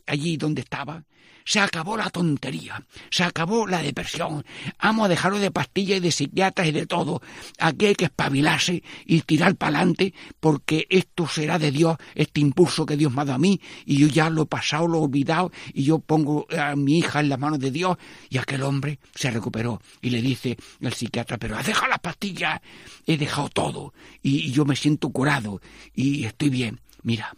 [0.06, 1.04] allí donde estaba,
[1.46, 4.44] se acabó la tontería, se acabó la depresión.
[4.82, 7.22] Vamos a dejarlo de pastillas y de psiquiatras y de todo.
[7.58, 12.84] Aquí hay que espabilarse y tirar para adelante porque esto será de Dios, este impulso
[12.84, 15.02] que Dios me ha dado a mí y yo ya lo he pasado, lo he
[15.02, 17.96] olvidado y yo pongo a mi hija en las manos de Dios
[18.28, 22.60] y aquel hombre se recuperó y le dice el psiquiatra, pero has dejado las pastillas,
[23.06, 25.60] he dejado todo y yo me siento curado
[25.94, 26.80] y estoy bien.
[27.04, 27.36] Mira,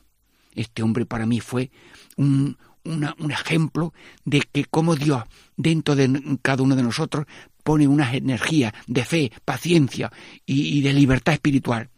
[0.54, 1.70] este hombre para mí fue
[2.16, 3.92] un, un ejemplo
[4.24, 5.24] de que como Dios
[5.56, 7.26] dentro de cada uno de nosotros
[7.68, 10.10] pone una energía de fe, paciencia
[10.46, 11.90] y, de libertad espiritual.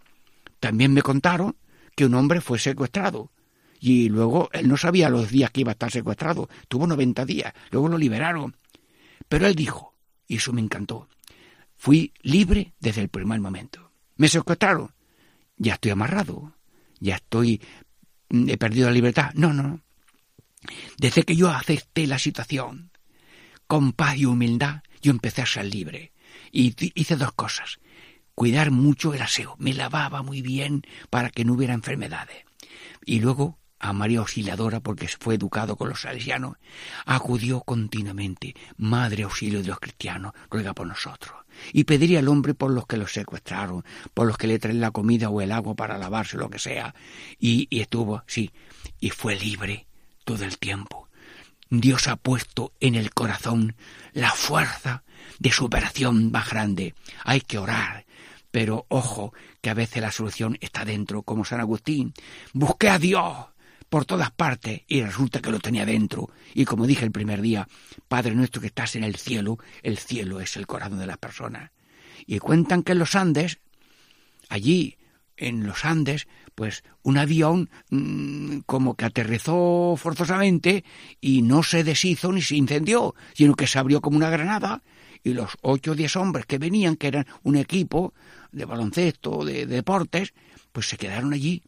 [0.58, 1.54] También me contaron
[1.94, 3.30] que un hombre fue secuestrado
[3.78, 7.52] y luego él no sabía los días que iba a estar secuestrado, tuvo 90 días,
[7.70, 8.56] luego lo liberaron.
[9.28, 9.94] Pero él dijo,
[10.26, 11.08] y eso me encantó,
[11.76, 13.92] fui libre desde el primer momento.
[14.16, 14.92] Me secuestraron,
[15.56, 16.52] ya estoy amarrado,
[16.98, 17.62] ya estoy,
[18.30, 19.30] mm, he perdido la libertad.
[19.34, 19.80] No, no,
[20.98, 22.90] desde que yo acepté la situación,
[23.66, 26.12] con paz y humildad, yo empecé a ser libre.
[26.52, 27.78] Y hice dos cosas.
[28.34, 29.56] Cuidar mucho el aseo.
[29.58, 32.44] Me lavaba muy bien para que no hubiera enfermedades.
[33.04, 36.56] Y luego a María Auxiliadora, porque fue educado con los salesianos,
[37.06, 41.32] acudió continuamente, Madre Auxilio de los cristianos, ruega por nosotros.
[41.72, 44.90] Y pediría al hombre por los que lo secuestraron, por los que le traen la
[44.90, 46.94] comida o el agua para lavarse, lo que sea.
[47.38, 48.50] Y, y estuvo, sí,
[49.00, 49.86] y fue libre
[50.26, 51.08] del tiempo.
[51.70, 53.76] Dios ha puesto en el corazón
[54.12, 55.02] la fuerza
[55.38, 56.94] de superación más grande.
[57.24, 58.06] Hay que orar,
[58.50, 62.12] pero ojo, que a veces la solución está dentro, como San Agustín.
[62.52, 63.46] Busqué a Dios
[63.88, 66.30] por todas partes y resulta que lo tenía dentro.
[66.54, 67.68] Y como dije el primer día,
[68.08, 71.70] Padre nuestro que estás en el cielo, el cielo es el corazón de las personas.
[72.26, 73.58] Y cuentan que en los Andes,
[74.48, 74.96] allí
[75.40, 80.84] en los Andes, pues un avión mm, como que aterrizó forzosamente
[81.20, 84.82] y no se deshizo ni se incendió, sino que se abrió como una granada
[85.24, 88.14] y los ocho o diez hombres que venían, que eran un equipo
[88.52, 90.34] de baloncesto, de, deportes,
[90.72, 91.62] pues se quedaron allí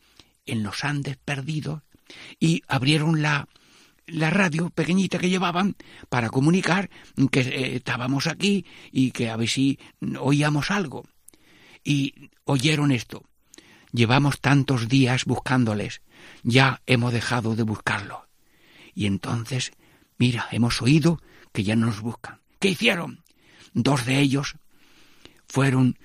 [0.44, 1.82] en los Andes perdidos
[2.38, 3.48] y abrieron la,
[4.06, 5.76] la radio pequeñita que llevaban
[6.10, 6.90] para comunicar
[7.30, 9.78] que eh, estábamos aquí y que a ver si
[10.20, 11.06] oíamos algo.
[11.84, 13.24] Y oyeron esto.
[13.92, 16.00] Llevamos tantos días buscándoles,
[16.42, 18.26] ya hemos dejado de buscarlo.
[18.94, 19.72] Y entonces,
[20.18, 21.20] mira, hemos oído
[21.52, 22.40] que ya no nos buscan.
[22.58, 23.22] ¿Qué hicieron?
[23.74, 24.56] Dos de ellos
[25.46, 25.98] fueron,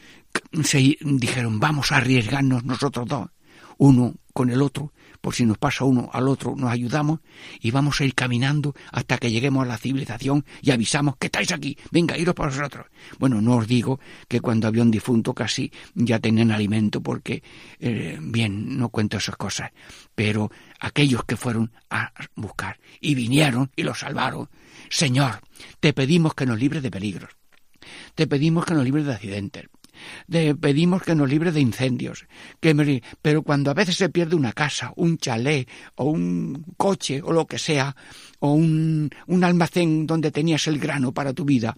[0.63, 3.29] se dijeron, vamos a arriesgarnos nosotros dos.
[3.77, 4.91] Uno con el otro
[5.21, 7.19] por si nos pasa uno al otro, nos ayudamos
[7.59, 11.51] y vamos a ir caminando hasta que lleguemos a la civilización y avisamos que estáis
[11.51, 12.87] aquí, venga, iros por vosotros.
[13.19, 17.43] Bueno, no os digo que cuando había un difunto casi ya tenían alimento porque,
[17.79, 19.71] eh, bien, no cuento esas cosas,
[20.15, 24.49] pero aquellos que fueron a buscar y vinieron y los salvaron,
[24.89, 25.41] Señor,
[25.79, 27.31] te pedimos que nos libres de peligros,
[28.15, 29.67] te pedimos que nos libres de accidentes,
[30.27, 32.25] de, pedimos que nos libre de incendios,
[32.59, 37.31] que pero cuando a veces se pierde una casa, un chalet o un coche o
[37.31, 37.95] lo que sea,
[38.39, 41.75] o un, un almacén donde tenías el grano para tu vida,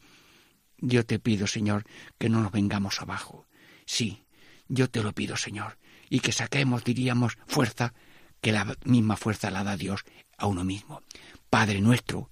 [0.78, 1.84] yo te pido, Señor,
[2.18, 3.48] que no nos vengamos abajo.
[3.86, 4.24] Sí,
[4.68, 5.78] yo te lo pido, Señor,
[6.10, 7.94] y que saquemos, diríamos, fuerza,
[8.42, 10.04] que la misma fuerza la da Dios
[10.38, 11.04] a uno mismo.
[11.50, 12.30] Padre nuestro,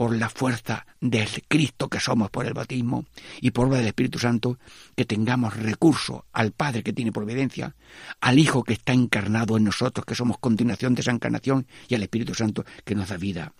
[0.00, 3.04] por la fuerza del Cristo que somos por el bautismo
[3.42, 4.58] y por obra del Espíritu Santo,
[4.96, 7.76] que tengamos recurso al Padre que tiene providencia,
[8.18, 12.02] al Hijo que está encarnado en nosotros, que somos continuación de esa encarnación, y al
[12.02, 13.52] Espíritu Santo que nos da vida.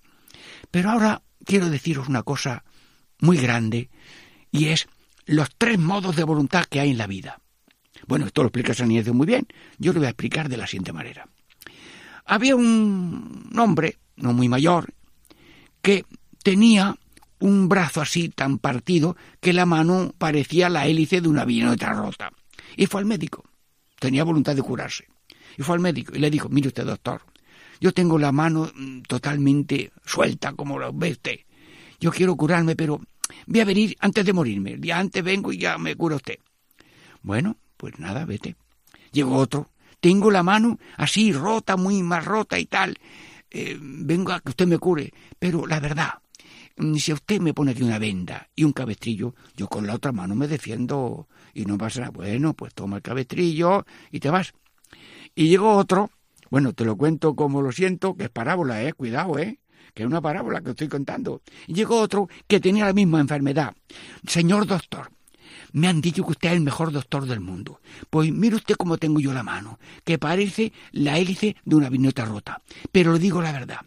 [0.70, 2.64] Pero ahora quiero deciros una cosa
[3.18, 3.90] muy grande,
[4.50, 4.88] y es
[5.26, 7.42] los tres modos de voluntad que hay en la vida.
[8.06, 9.46] Bueno, esto lo explica San Ignacio muy bien.
[9.76, 11.28] Yo lo voy a explicar de la siguiente manera.
[12.24, 14.94] Había un hombre, no muy mayor,
[15.82, 16.06] que
[16.42, 16.96] tenía
[17.40, 22.30] un brazo así tan partido que la mano parecía la hélice de una avioneta rota.
[22.76, 23.44] Y fue al médico.
[23.98, 25.06] Tenía voluntad de curarse.
[25.56, 27.22] Y fue al médico y le dijo, mire usted, doctor,
[27.80, 31.40] yo tengo la mano mm, totalmente suelta, como lo ve usted.
[31.98, 33.00] Yo quiero curarme, pero
[33.46, 34.76] voy a venir antes de morirme.
[34.76, 36.38] Día antes vengo y ya me cura usted.
[37.22, 38.56] Bueno, pues nada, vete.
[39.12, 39.70] Llegó otro.
[40.00, 42.96] Tengo la mano así rota, muy más rota y tal.
[43.50, 45.12] Eh, vengo a que usted me cure.
[45.38, 46.14] Pero la verdad,
[46.96, 50.34] si usted me pone aquí una venda y un cabestrillo, yo con la otra mano
[50.34, 52.12] me defiendo y no pasa nada.
[52.12, 54.52] Bueno, pues toma el cabestrillo y te vas.
[55.34, 56.10] Y llegó otro,
[56.50, 59.60] bueno, te lo cuento como lo siento, que es parábola, eh, cuidado, eh,
[59.94, 61.42] que es una parábola que estoy contando.
[61.66, 63.74] Y llegó otro que tenía la misma enfermedad.
[64.26, 65.10] Señor doctor,
[65.72, 67.80] me han dicho que usted es el mejor doctor del mundo.
[68.08, 72.24] Pues mire usted cómo tengo yo la mano, que parece la hélice de una vineta
[72.24, 72.60] rota.
[72.90, 73.80] Pero le digo la verdad,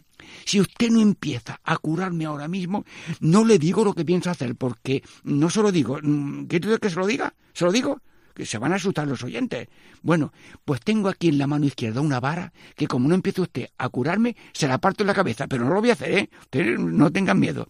[0.46, 2.86] si usted no empieza a curarme ahora mismo,
[3.20, 6.00] no le digo lo que piensa hacer, porque no se lo digo.
[6.02, 7.34] Mm, ¿Quiere que se lo diga?
[7.54, 8.02] ¿Se lo digo?
[8.34, 9.68] que se van a asustar los oyentes.
[10.02, 10.34] Bueno,
[10.66, 13.90] pues tengo aquí en la mano izquierda una vara que como no empiece usted a
[13.90, 16.30] curarme, se la parto en la cabeza, pero no lo voy a hacer, ¿eh?
[16.42, 17.68] Ustedes no tengan miedo.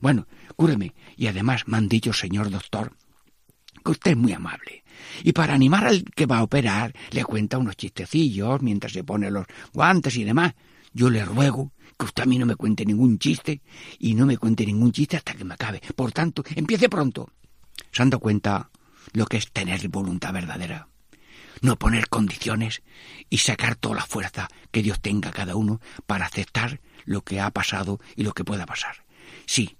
[0.00, 0.26] Bueno,
[0.56, 0.94] cúreme.
[1.16, 2.92] Y además me han dicho, señor doctor,
[3.84, 4.84] que usted es muy amable.
[5.22, 9.30] Y para animar al que va a operar, le cuenta unos chistecillos mientras se pone
[9.30, 10.54] los guantes y demás.
[10.92, 13.60] Yo le ruego que usted a mí no me cuente ningún chiste
[13.98, 15.80] y no me cuente ningún chiste hasta que me acabe.
[15.96, 17.30] Por tanto, empiece pronto.
[17.92, 18.70] ¿Se han dado cuenta
[19.12, 20.88] lo que es tener voluntad verdadera?
[21.60, 22.82] No poner condiciones
[23.28, 27.50] y sacar toda la fuerza que Dios tenga cada uno para aceptar lo que ha
[27.50, 29.04] pasado y lo que pueda pasar.
[29.46, 29.76] Sí,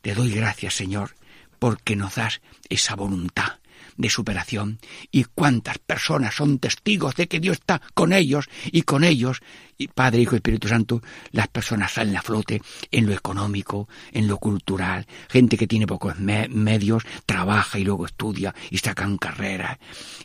[0.00, 1.16] te doy gracias, Señor,
[1.58, 3.58] porque nos das esa voluntad
[3.96, 4.78] de superación.
[5.10, 9.40] Y cuántas personas son testigos de que Dios está con ellos y con ellos,
[9.76, 12.60] y Padre, Hijo y Espíritu Santo, las personas salen a flote
[12.90, 18.54] en lo económico, en lo cultural, gente que tiene pocos medios, trabaja y luego estudia
[18.70, 19.78] y sacan carreras.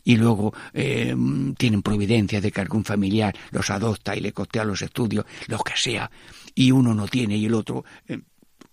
[0.04, 1.16] Y luego eh,
[1.58, 5.74] tienen providencia de que algún familiar los adopta y le costea los estudios, lo que
[5.76, 6.10] sea,
[6.56, 8.20] y uno no tiene y el otro eh,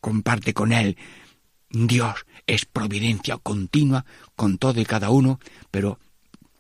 [0.00, 0.96] comparte con él.
[1.70, 4.04] Dios es providencia continua
[4.35, 5.38] con todo y cada uno,
[5.70, 5.98] pero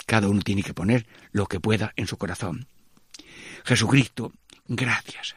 [0.06, 2.66] cada uno tiene que poner lo que pueda en su corazón.
[3.64, 4.32] Jesucristo,
[4.66, 5.34] gracias.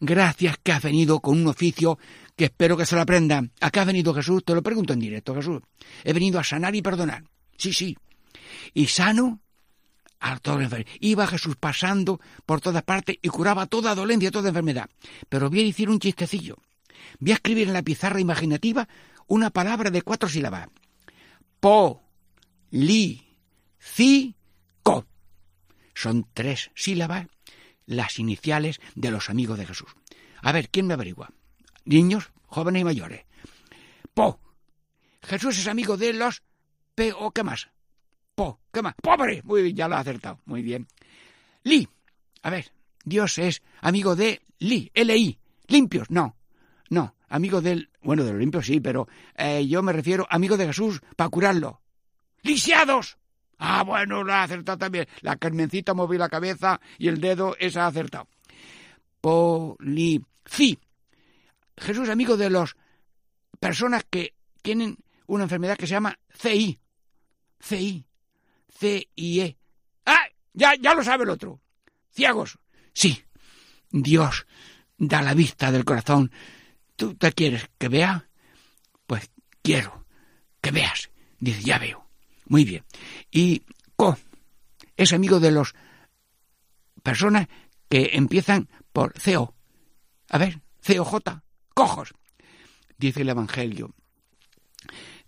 [0.00, 1.98] Gracias que has venido con un oficio
[2.36, 3.44] que espero que se lo aprenda.
[3.60, 4.44] ¿A qué ha venido Jesús?
[4.44, 5.62] Te lo pregunto en directo, Jesús.
[6.02, 7.24] He venido a sanar y perdonar.
[7.56, 7.96] Sí, sí.
[8.74, 9.40] Y sano
[10.20, 10.90] a toda enfermedad.
[11.00, 14.90] Iba Jesús pasando por todas partes y curaba toda dolencia, toda enfermedad.
[15.28, 16.58] Pero voy a decir un chistecillo.
[17.20, 18.88] Voy a escribir en la pizarra imaginativa
[19.26, 20.68] una palabra de cuatro sílabas.
[21.60, 22.02] Po,
[22.70, 23.36] li,
[23.78, 24.34] ci,
[24.82, 25.06] co.
[25.94, 27.26] Son tres sílabas
[27.86, 29.94] las iniciales de los amigos de Jesús.
[30.42, 31.30] A ver, ¿quién me averigua?
[31.84, 33.24] Niños, jóvenes y mayores.
[34.12, 34.40] Po.
[35.22, 36.42] Jesús es amigo de los
[36.94, 37.68] P o qué más.
[38.34, 38.94] Po, ¿qué más?
[39.00, 39.42] Pobre.
[39.44, 40.40] Muy bien, ya lo ha acertado.
[40.44, 40.86] Muy bien.
[41.62, 41.88] Li.
[42.42, 42.72] A ver,
[43.04, 45.38] Dios es amigo de Li, L-I.
[45.68, 46.36] Limpios, no.
[46.90, 47.90] No, amigo del...
[48.02, 51.80] Bueno, de los limpios sí, pero eh, yo me refiero amigo de Jesús para curarlo.
[52.42, 53.18] ¡Lisiados!
[53.58, 55.06] Ah, bueno, lo ha acertado también.
[55.20, 58.28] La Carmencita movió la cabeza y el dedo, esa ha acertado.
[59.20, 60.78] Polici.
[61.76, 62.76] Jesús amigo de las
[63.58, 66.78] personas que tienen una enfermedad que se llama CI.
[67.60, 68.04] CI.
[68.78, 69.56] C-I-E.
[70.04, 70.26] ¡Ah!
[70.52, 71.60] Ya, ya lo sabe el otro.
[72.10, 72.58] Ciegos.
[72.92, 73.24] Sí,
[73.90, 74.46] Dios
[74.98, 76.30] da la vista del corazón.
[76.96, 78.28] ¿Tú te quieres que vea?
[79.06, 79.30] Pues
[79.62, 80.06] quiero
[80.60, 81.10] que veas.
[81.38, 82.08] Dice, ya veo.
[82.46, 82.84] Muy bien.
[83.30, 83.62] Y
[83.96, 84.16] Co
[84.96, 85.74] es amigo de las
[87.02, 87.48] personas
[87.88, 89.54] que empiezan por CO.
[90.28, 91.42] A ver, COJ,
[91.74, 92.14] cojos.
[92.98, 93.94] Dice el Evangelio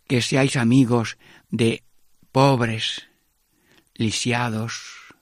[0.06, 1.18] que seáis amigos
[1.50, 1.82] de
[2.30, 3.08] pobres,
[3.94, 5.14] lisiados,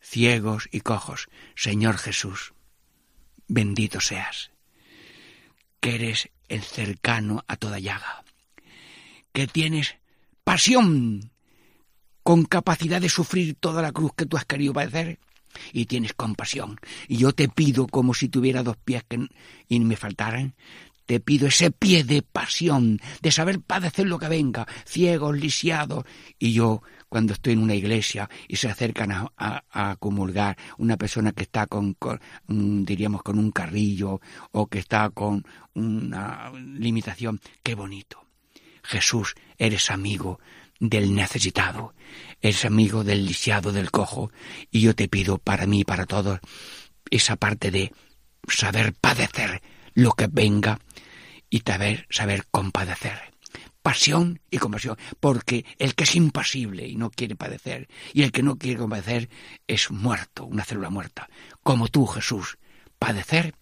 [0.00, 1.28] ciegos y cojos.
[1.56, 2.54] Señor Jesús,
[3.48, 4.52] bendito seas,
[5.86, 8.24] que eres el cercano a toda llaga,
[9.32, 9.94] que tienes
[10.42, 11.30] pasión
[12.24, 15.20] con capacidad de sufrir toda la cruz que tú has querido padecer
[15.72, 16.80] y tienes compasión.
[17.06, 19.28] Y yo te pido, como si tuviera dos pies que,
[19.68, 20.56] y me faltaran,
[21.04, 26.04] te pido ese pie de pasión, de saber padecer lo que venga, ciegos, lisiados.
[26.40, 31.32] Y yo, cuando estoy en una iglesia y se acercan a, a, comulgar una persona
[31.32, 31.96] que está con,
[32.46, 34.20] mm, diríamos, con un carrillo
[34.52, 35.44] o que está con
[35.74, 38.24] una limitación, qué bonito.
[38.82, 40.40] Jesús, eres amigo
[40.78, 41.94] del necesitado,
[42.40, 44.30] eres amigo del lisiado, del cojo,
[44.70, 46.40] y yo te pido para mí para todos
[47.10, 47.92] esa parte de
[48.48, 49.62] saber padecer
[49.94, 50.80] lo que venga
[51.50, 53.35] y saber, saber compadecer.
[53.86, 58.42] Pasión y compasión, porque el que es impasible y no quiere padecer, y el que
[58.42, 59.30] no quiere compadecer
[59.68, 61.28] es muerto, una célula muerta.
[61.62, 62.58] Como tú, Jesús,
[62.98, 63.54] padecer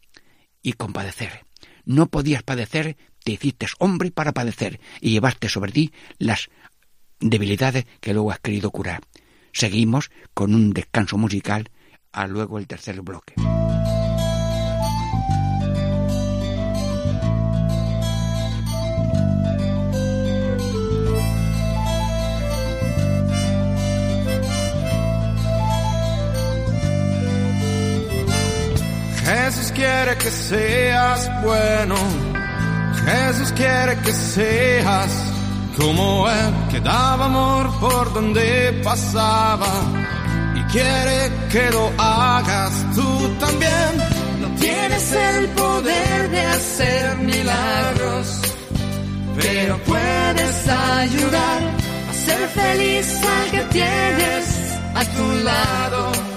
[0.63, 1.45] y compadecer.
[1.85, 6.49] No podías padecer, te hiciste hombre para padecer y llevaste sobre ti las
[7.21, 9.03] debilidades que luego has querido curar.
[9.53, 11.71] Seguimos con un descanso musical
[12.13, 13.35] a luego el tercer bloque.
[29.55, 31.95] Jesús quiere que seas bueno,
[33.05, 35.13] Jesús quiere que seas
[35.77, 39.73] como Él, que daba amor por donde pasaba
[40.57, 43.93] y quiere que lo hagas tú también.
[44.41, 48.41] No tienes el poder de hacer milagros,
[49.37, 51.63] pero puedes ayudar
[52.11, 56.34] a ser feliz al que tienes a tu lado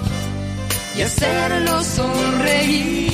[0.98, 3.08] y hacerlo sonreír.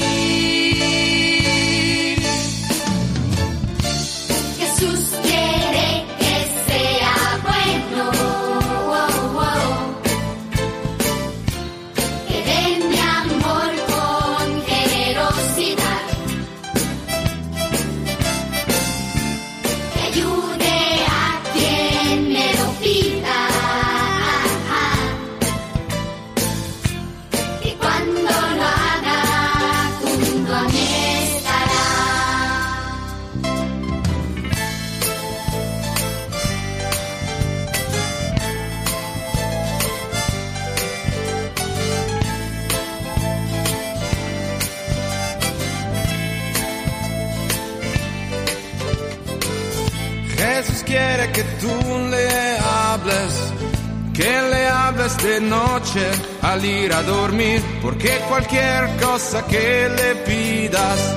[56.41, 61.16] Al ir a dormir, porque cualquier cosa que le pidas,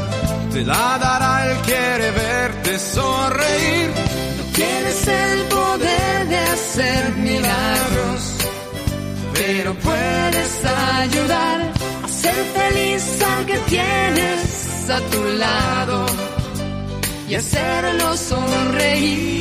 [0.52, 3.90] te la dará, él quiere verte sonreír.
[4.36, 8.20] No tienes el poder de hacer milagros,
[9.34, 10.64] pero puedes
[11.00, 11.60] ayudar
[12.04, 16.06] a ser feliz al que tienes a tu lado
[17.28, 19.36] y hacerlo sonreír.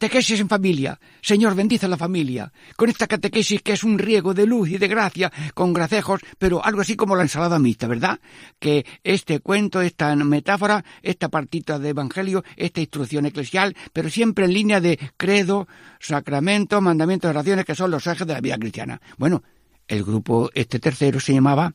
[0.00, 0.98] Catequesis en familia.
[1.20, 2.50] Señor, bendice la familia.
[2.74, 6.64] Con esta catequesis que es un riego de luz y de gracia, con gracejos, pero
[6.64, 8.18] algo así como la ensalada mixta, ¿verdad?
[8.58, 14.54] Que este cuento, esta metáfora, esta partita de evangelio, esta instrucción eclesial, pero siempre en
[14.54, 19.02] línea de credo, sacramento, mandamientos, oraciones, que son los ejes de la vida cristiana.
[19.18, 19.42] Bueno,
[19.86, 21.74] el grupo, este tercero, se llamaba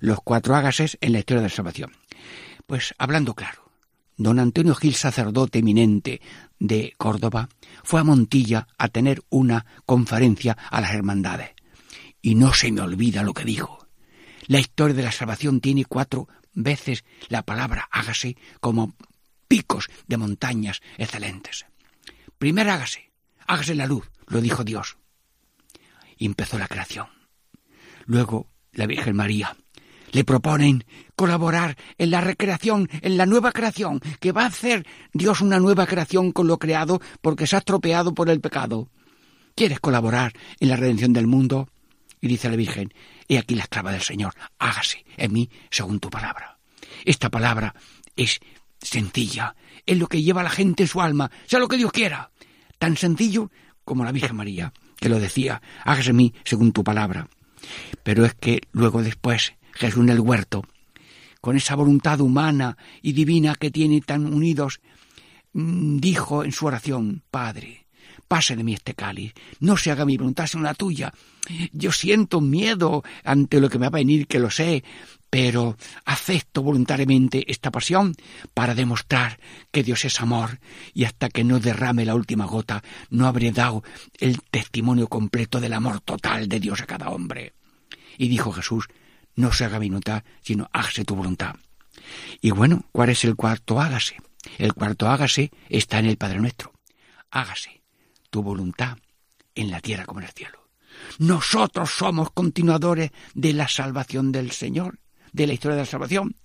[0.00, 1.92] Los Cuatro Ágases en la Historia de la Salvación.
[2.66, 3.59] Pues hablando claro,
[4.20, 6.20] don Antonio Gil, sacerdote eminente
[6.58, 7.48] de Córdoba,
[7.82, 11.52] fue a Montilla a tener una conferencia a las hermandades.
[12.20, 13.88] Y no se me olvida lo que dijo.
[14.46, 18.94] La historia de la salvación tiene cuatro veces la palabra hágase como
[19.48, 21.64] picos de montañas excelentes.
[22.36, 23.10] Primero hágase,
[23.46, 24.98] hágase la luz, lo dijo Dios.
[26.18, 27.06] Y empezó la creación.
[28.04, 29.56] Luego la Virgen María
[30.10, 30.84] le proponen
[31.16, 35.86] colaborar en la recreación, en la nueva creación, que va a hacer Dios una nueva
[35.86, 38.88] creación con lo creado porque se ha estropeado por el pecado.
[39.54, 41.68] ¿Quieres colaborar en la redención del mundo?
[42.20, 42.92] Y dice la Virgen,
[43.28, 46.58] he aquí la esclava del Señor, hágase en mí según tu palabra.
[47.04, 47.74] Esta palabra
[48.16, 48.40] es
[48.80, 49.54] sencilla,
[49.86, 52.30] es lo que lleva a la gente en su alma, sea lo que Dios quiera.
[52.78, 53.50] Tan sencillo
[53.84, 57.28] como la Virgen María, que lo decía, hágase en mí según tu palabra.
[58.02, 60.64] Pero es que luego después Jesús en el huerto,
[61.40, 64.80] con esa voluntad humana y divina que tiene tan unidos,
[65.52, 67.86] mm, dijo en su oración, Padre,
[68.28, 71.12] pase de mí este cáliz, no se haga mi voluntad sino la tuya.
[71.72, 74.84] Yo siento miedo ante lo que me va a venir, que lo sé,
[75.30, 78.14] pero acepto voluntariamente esta pasión
[78.54, 79.38] para demostrar
[79.70, 80.60] que Dios es amor
[80.92, 83.82] y hasta que no derrame la última gota no habré dado
[84.18, 87.54] el testimonio completo del amor total de Dios a cada hombre.
[88.18, 88.86] Y dijo Jesús,
[89.40, 91.56] no se haga mi voluntad, sino hágase tu voluntad.
[92.40, 94.16] Y bueno, ¿cuál es el cuarto hágase?
[94.58, 96.72] El cuarto hágase está en el Padre Nuestro.
[97.30, 97.82] Hágase
[98.30, 98.98] tu voluntad
[99.54, 100.68] en la tierra como en el cielo.
[101.18, 104.98] Nosotros somos continuadores de la salvación del Señor,
[105.32, 106.36] de la historia de la salvación,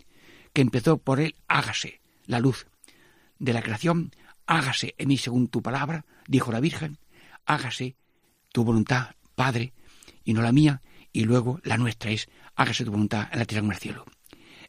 [0.54, 2.68] que empezó por él, hágase la luz
[3.40, 4.12] de la creación,
[4.48, 6.98] hágase en mí según tu palabra, dijo la Virgen,
[7.46, 7.96] hágase
[8.52, 9.74] tu voluntad, Padre,
[10.24, 10.82] y no la mía,
[11.12, 14.06] y luego la nuestra es hágase tu voluntad en la tierra como en el cielo.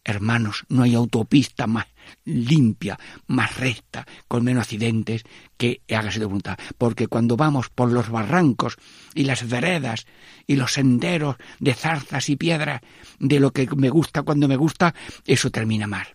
[0.05, 1.87] Hermanos, no hay autopista más
[2.25, 5.25] limpia, más recta, con menos accidentes
[5.57, 6.57] que hágase tu voluntad.
[6.79, 8.77] Porque cuando vamos por los barrancos
[9.15, 10.07] y las veredas
[10.47, 12.83] y los senderos de zarzas y piedras
[13.19, 14.95] de lo que me gusta cuando me gusta,
[15.27, 16.07] eso termina mal.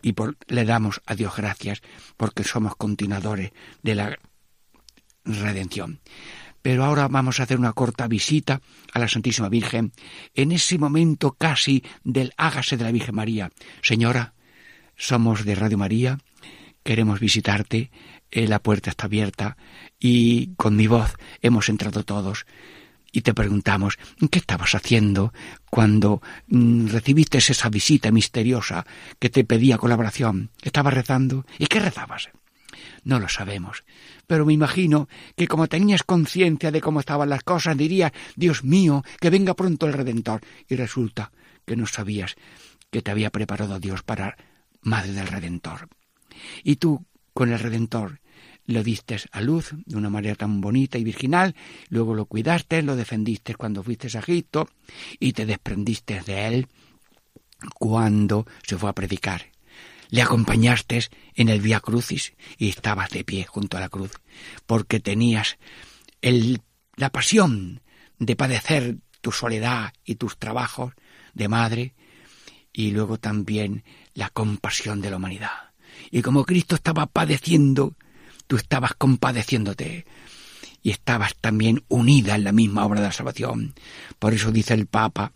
[0.00, 1.82] Y por, le damos a Dios gracias
[2.16, 3.50] porque somos continuadores
[3.82, 4.18] de la
[5.24, 6.00] redención.
[6.62, 8.60] Pero ahora vamos a hacer una corta visita
[8.92, 9.92] a la Santísima Virgen
[10.34, 13.50] en ese momento casi del hágase de la Virgen María.
[13.82, 14.34] Señora,
[14.96, 16.18] somos de Radio María,
[16.82, 17.90] queremos visitarte,
[18.30, 19.56] eh, la puerta está abierta
[19.98, 22.46] y con mi voz hemos entrado todos
[23.12, 23.98] y te preguntamos
[24.30, 25.32] qué estabas haciendo
[25.70, 28.86] cuando mm, recibiste esa visita misteriosa
[29.18, 30.50] que te pedía colaboración.
[30.62, 31.44] ¿Estabas rezando?
[31.58, 32.30] ¿Y qué rezabas?
[33.04, 33.84] No lo sabemos.
[34.26, 39.02] Pero me imagino que como tenías conciencia de cómo estaban las cosas, dirías, Dios mío,
[39.20, 40.40] que venga pronto el Redentor.
[40.68, 41.32] Y resulta
[41.64, 42.36] que no sabías
[42.90, 44.36] que te había preparado Dios para
[44.82, 45.88] Madre del Redentor.
[46.62, 48.20] Y tú, con el Redentor,
[48.66, 51.56] lo diste a luz de una manera tan bonita y virginal,
[51.88, 54.68] luego lo cuidaste, lo defendiste cuando fuiste a Egipto
[55.18, 56.68] y te desprendiste de él
[57.78, 59.51] cuando se fue a predicar
[60.12, 64.12] le acompañaste en el Vía Crucis y estabas de pie junto a la cruz,
[64.66, 65.56] porque tenías
[66.20, 66.60] el,
[66.96, 67.80] la pasión
[68.18, 70.92] de padecer tu soledad y tus trabajos
[71.32, 71.94] de madre,
[72.74, 75.72] y luego también la compasión de la humanidad.
[76.10, 77.96] Y como Cristo estaba padeciendo,
[78.46, 80.04] tú estabas compadeciéndote
[80.82, 83.72] y estabas también unida en la misma obra de la salvación.
[84.18, 85.32] Por eso dice el Papa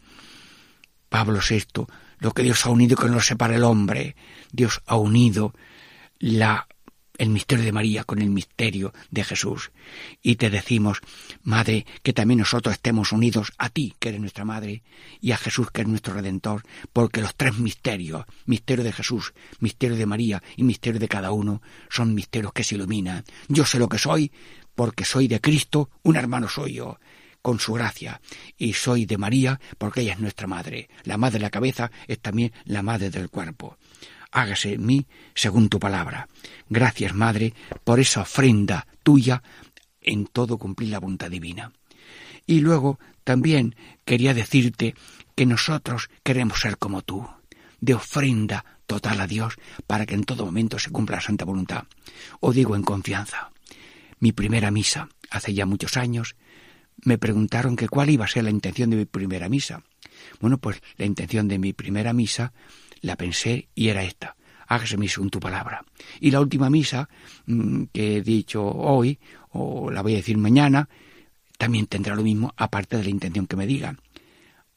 [1.09, 1.87] Pablo VI,
[2.19, 4.17] lo que Dios ha unido que no lo separa el hombre.
[4.53, 5.55] Dios ha unido
[6.19, 6.67] la,
[7.19, 9.71] el misterio de María con el misterio de Jesús.
[10.23, 11.01] Y te decimos,
[11.43, 14.83] Madre, que también nosotros estemos unidos a ti, que eres nuestra Madre,
[15.21, 16.63] y a Jesús, que es nuestro Redentor,
[16.93, 21.63] porque los tres misterios, misterio de Jesús, misterio de María y misterio de cada uno,
[21.89, 23.25] son misterios que se iluminan.
[23.49, 24.33] Yo sé lo que soy,
[24.75, 26.99] porque soy de Cristo, un hermano soy yo
[27.47, 28.21] con su gracia.
[28.59, 30.89] Y soy de María porque ella es nuestra madre.
[31.05, 33.79] La madre de la cabeza es también la madre del cuerpo.
[34.33, 36.27] Hágase en mí según tu palabra.
[36.69, 39.45] Gracias, Madre, por esa ofrenda tuya
[40.01, 41.71] en todo cumplir la voluntad divina.
[42.47, 44.97] Y luego también quería decirte
[45.37, 47.29] que nosotros queremos ser como tú,
[47.81, 49.55] de ofrenda total a Dios
[49.87, 51.85] para que en todo momento se cumpla la santa voluntad.
[52.41, 53.53] O digo en confianza,
[54.19, 56.35] mi primera misa, hace ya muchos años,
[57.05, 59.83] me preguntaron que cuál iba a ser la intención de mi primera misa.
[60.41, 62.53] Bueno, pues la intención de mi primera misa
[63.01, 64.37] la pensé y era esta.
[64.67, 65.85] Hágase mi según tu palabra.
[66.21, 67.09] Y la última misa
[67.47, 69.19] mm, que he dicho hoy,
[69.51, 70.89] o la voy a decir mañana,
[71.59, 73.97] también tendrá lo mismo, aparte de la intención que me diga.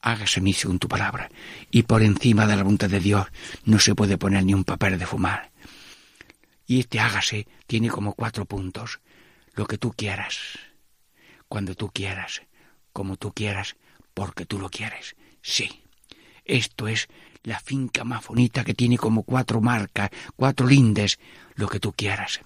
[0.00, 1.28] Hágase mi según tu palabra.
[1.70, 3.26] Y por encima de la voluntad de Dios
[3.64, 5.50] no se puede poner ni un papel de fumar.
[6.66, 9.00] Y este hágase tiene como cuatro puntos.
[9.54, 10.38] Lo que tú quieras,
[11.50, 12.42] cuando tú quieras,
[12.92, 13.74] como tú quieras,
[14.14, 15.16] porque tú lo quieres.
[15.42, 15.82] Sí.
[16.44, 17.08] Esto es
[17.42, 21.18] la finca más bonita que tiene como cuatro marcas, cuatro lindes,
[21.56, 22.40] lo que tú quieras,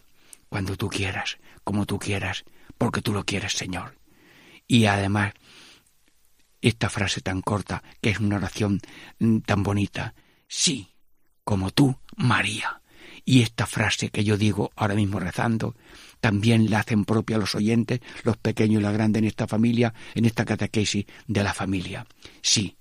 [0.48, 2.44] cuando tú quieras, como tú quieras,
[2.78, 3.98] porque tú lo quieres, Señor.
[4.66, 5.34] Y además,
[6.62, 8.80] esta frase tan corta, que es una oración
[9.18, 10.14] mm, tan bonita,
[10.48, 10.88] sí,
[11.44, 12.80] como tú, María.
[13.24, 15.74] Y esta frase que yo digo ahora mismo rezando,
[16.20, 20.24] también la hacen propia los oyentes, los pequeños y los grandes en esta familia, en
[20.24, 22.06] esta catequesis de la familia.
[22.42, 22.76] Sí,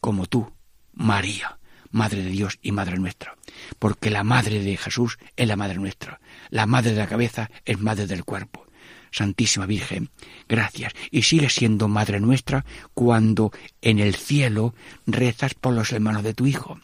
[0.00, 0.52] como tú,
[0.92, 1.58] María,
[1.90, 3.36] Madre de Dios y Madre nuestra,
[3.78, 6.20] porque la Madre de Jesús es la Madre nuestra,
[6.50, 8.66] la Madre de la cabeza es Madre del cuerpo.
[9.12, 10.10] Santísima Virgen,
[10.48, 10.94] gracias.
[11.10, 12.64] Y sigue siendo Madre nuestra
[12.94, 13.52] cuando
[13.82, 14.74] en el cielo
[15.06, 16.80] rezas por los hermanos de tu Hijo.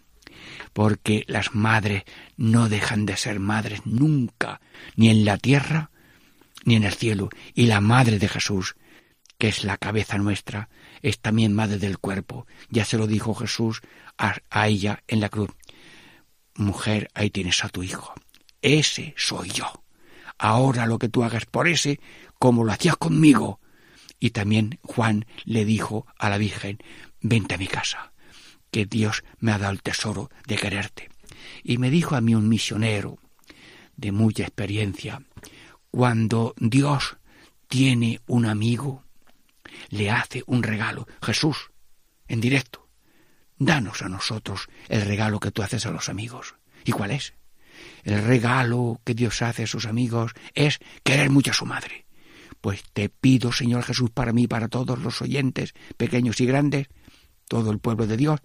[0.78, 2.04] Porque las madres
[2.36, 4.60] no dejan de ser madres nunca,
[4.94, 5.90] ni en la tierra,
[6.64, 7.30] ni en el cielo.
[7.52, 8.76] Y la Madre de Jesús,
[9.38, 10.68] que es la cabeza nuestra,
[11.02, 12.46] es también Madre del cuerpo.
[12.70, 13.80] Ya se lo dijo Jesús
[14.18, 15.50] a, ella en la cruz.
[16.54, 18.14] Mujer, ahí tienes a tu Hijo.
[18.62, 19.66] Ese soy yo
[20.38, 21.98] ahora lo que tú hagas por ese,
[22.38, 23.58] como lo hacías conmigo.
[24.20, 26.78] Y también Juan le dijo a la Virgen,
[27.20, 28.12] vente a mi casa,
[28.70, 31.10] que Dios me ha dado el tesoro de quererte.
[31.62, 33.18] Y me dijo a mí un misionero
[33.96, 35.22] de mucha experiencia,
[35.90, 37.16] cuando Dios
[37.66, 39.04] tiene un amigo,
[39.90, 41.06] le hace un regalo.
[41.22, 41.70] Jesús,
[42.28, 42.88] en directo,
[43.56, 46.54] danos a nosotros el regalo que tú haces a los amigos.
[46.84, 47.34] ¿Y cuál es?
[48.04, 52.06] el regalo que Dios hace a sus amigos es querer mucho a su madre.
[52.60, 56.88] Pues te pido, Señor Jesús, para mí, para todos los oyentes, pequeños y grandes,
[57.48, 58.40] todo el pueblo de Dios,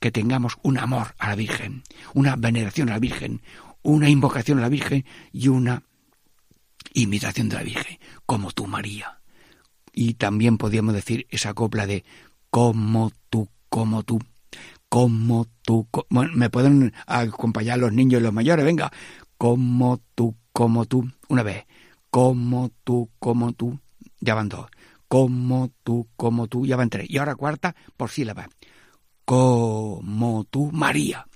[0.00, 1.82] que tengamos un amor a la Virgen,
[2.14, 3.42] una veneración a la Virgen,
[3.82, 5.82] una invocación a la Virgen y una
[6.94, 9.20] imitación de la Virgen, como tú, María.
[9.92, 12.04] Y también podríamos decir esa copla de
[12.50, 14.20] como tú, como tú
[14.94, 18.92] como tú, me pueden acompañar los niños y los mayores, venga,
[19.36, 21.66] como tú, como tú, una vez,
[22.10, 23.80] como tú, como tú,
[24.20, 24.70] ya van dos,
[25.14, 28.48] como tú, como tú, ya van tres, y ahora cuarta por sílaba,
[29.24, 31.28] como tú, María.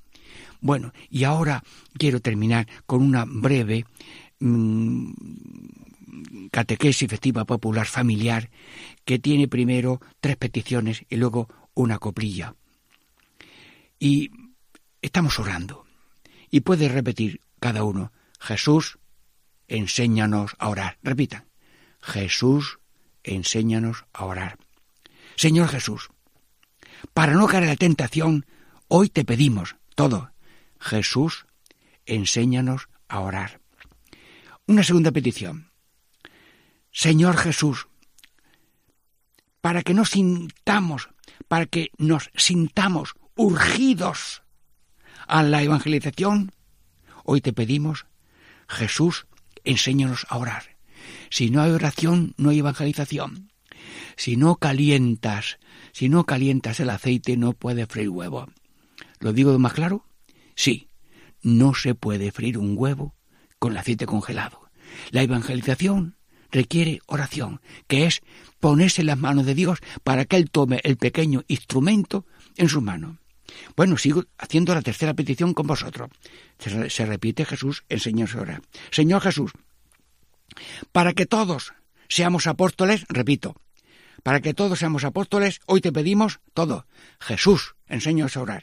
[0.61, 1.63] Bueno, y ahora
[1.97, 3.85] quiero terminar con una breve
[4.41, 5.13] mmm,
[6.51, 8.51] catequesis festiva popular familiar
[9.05, 12.57] que tiene primero tres peticiones y luego una coplilla.
[14.01, 14.33] Y
[15.01, 15.87] estamos orando.
[16.51, 18.11] Y puede repetir cada uno,
[18.41, 18.99] Jesús,
[19.69, 20.99] enséñanos a orar.
[21.05, 21.45] Repitan,
[22.01, 22.78] Jesús,
[23.35, 24.59] enséñanos a orar.
[25.37, 26.11] Señor Jesús,
[27.15, 28.47] para no caer en la tentación,
[28.89, 30.33] hoy te pedimos todo.
[30.81, 31.47] Jesús,
[32.07, 33.61] enséñanos a orar.
[34.67, 35.71] Una segunda petición.
[36.93, 37.87] Señor Jesús,
[39.61, 41.09] para que nos sintamos,
[41.49, 44.43] para que nos sintamos urgidos
[45.27, 46.53] a la evangelización,
[47.25, 48.07] hoy te pedimos,
[48.69, 49.27] Jesús,
[49.65, 50.78] enséñanos a orar.
[51.31, 53.53] Si no hay oración, no hay evangelización.
[54.17, 55.59] Si no calientas,
[55.93, 58.49] si no calientas el aceite, no puede freír huevo.
[59.21, 60.05] ¿Lo digo más claro?
[60.55, 60.89] Sí,
[61.43, 63.15] no se puede freír un huevo
[63.59, 64.71] con el aceite congelado.
[65.11, 66.17] La evangelización
[66.51, 68.23] requiere oración, que es
[68.61, 72.27] ponerse en las manos de Dios para que Él tome el pequeño instrumento
[72.57, 73.19] en su mano.
[73.77, 76.11] Bueno, sigo haciendo la tercera petición con vosotros.
[76.59, 78.61] Se, repite Jesús, enseñó ahora.
[78.91, 79.53] Señor Jesús,
[80.93, 81.73] para que todos
[82.09, 83.55] seamos apóstoles, repito,
[84.23, 86.87] para que todos seamos apóstoles, hoy te pedimos todo.
[87.21, 88.63] Jesús, enséñanos a orar.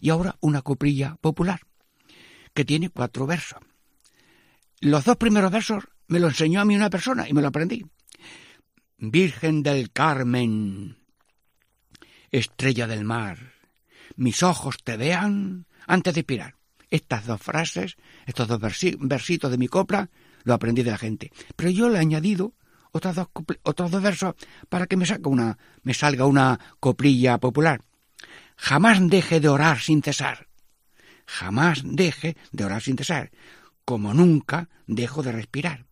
[0.00, 1.60] Y ahora una coprilla popular,
[2.54, 3.60] que tiene cuatro versos.
[4.80, 7.86] Los dos primeros versos me lo enseñó a mí una persona y me lo aprendí.
[8.98, 10.96] Virgen del Carmen,
[12.30, 13.54] estrella del mar,
[14.16, 16.56] mis ojos te vean antes de expirar.
[16.90, 20.08] Estas dos frases, estos dos versitos de mi copla,
[20.46, 21.32] lo aprendí de la gente.
[21.56, 22.54] Pero yo le he añadido
[22.92, 23.28] otros dos,
[23.64, 24.34] otros dos versos
[24.68, 27.82] para que me, una, me salga una coplilla popular.
[28.56, 30.46] Jamás deje de orar sin cesar.
[31.26, 33.32] Jamás deje de orar sin cesar,
[33.84, 35.84] como nunca dejo de respirar.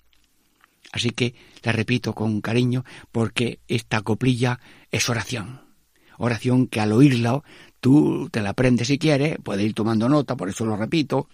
[0.92, 1.34] Así que
[1.64, 4.60] la repito con cariño porque esta coplilla
[4.92, 5.62] es oración.
[6.16, 7.42] Oración que al oírla
[7.80, 11.28] tú te la aprendes si quieres, puedes ir tomando nota, por eso lo repito,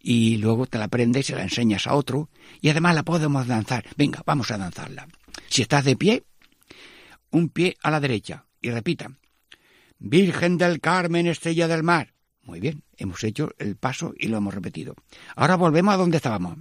[0.00, 2.28] y luego te la aprendes y se la enseñas a otro,
[2.60, 3.84] y además la podemos danzar.
[3.96, 5.08] Venga, vamos a danzarla.
[5.48, 6.24] Si estás de pie,
[7.30, 9.10] un pie a la derecha, y repita,
[9.98, 12.14] Virgen del Carmen, estrella del mar.
[12.42, 14.94] Muy bien, hemos hecho el paso y lo hemos repetido.
[15.36, 16.58] Ahora volvemos a donde estábamos.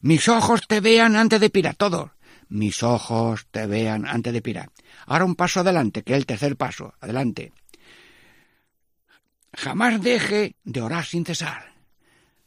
[0.00, 2.10] Mis ojos te vean antes de pirar, todos.
[2.48, 4.70] Mis ojos te vean antes de pirar.
[5.06, 6.94] Ahora un paso adelante, que es el tercer paso.
[7.00, 7.52] Adelante.
[9.52, 11.75] Jamás deje de orar sin cesar.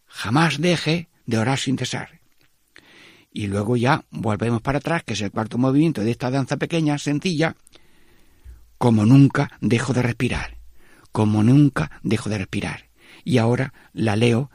[0.09, 2.19] Jamás deje de orar sin cesar.
[3.31, 6.97] Y luego ya volvemos para atrás, que es el cuarto movimiento de esta danza pequeña,
[6.97, 7.55] sencilla.
[8.77, 10.57] Como nunca dejo de respirar.
[11.11, 12.89] Como nunca dejo de respirar.
[13.23, 14.49] Y ahora la leo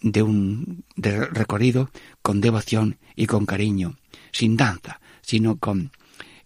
[0.00, 1.90] de un recorrido
[2.22, 3.98] con devoción y con cariño,
[4.32, 5.92] sin danza, sino con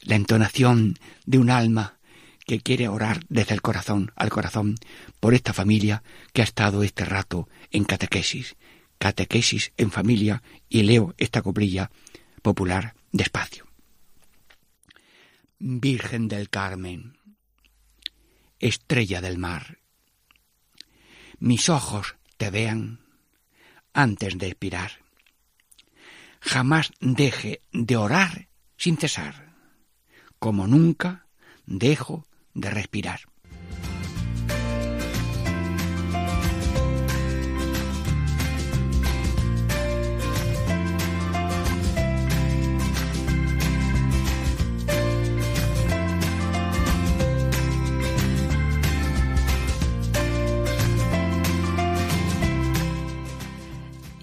[0.00, 1.98] la entonación de un alma
[2.46, 4.76] que quiere orar desde el corazón al corazón
[5.20, 6.02] por esta familia
[6.32, 8.56] que ha estado este rato en catequesis,
[8.98, 11.90] catequesis en familia, y leo esta cobrilla
[12.40, 13.66] popular despacio.
[15.58, 17.18] Virgen del Carmen,
[18.60, 19.78] estrella del mar,
[21.40, 23.00] mis ojos te vean
[23.92, 24.92] antes de expirar.
[26.40, 29.52] Jamás deje de orar sin cesar,
[30.38, 31.26] como nunca
[31.66, 33.33] dejo de respirar.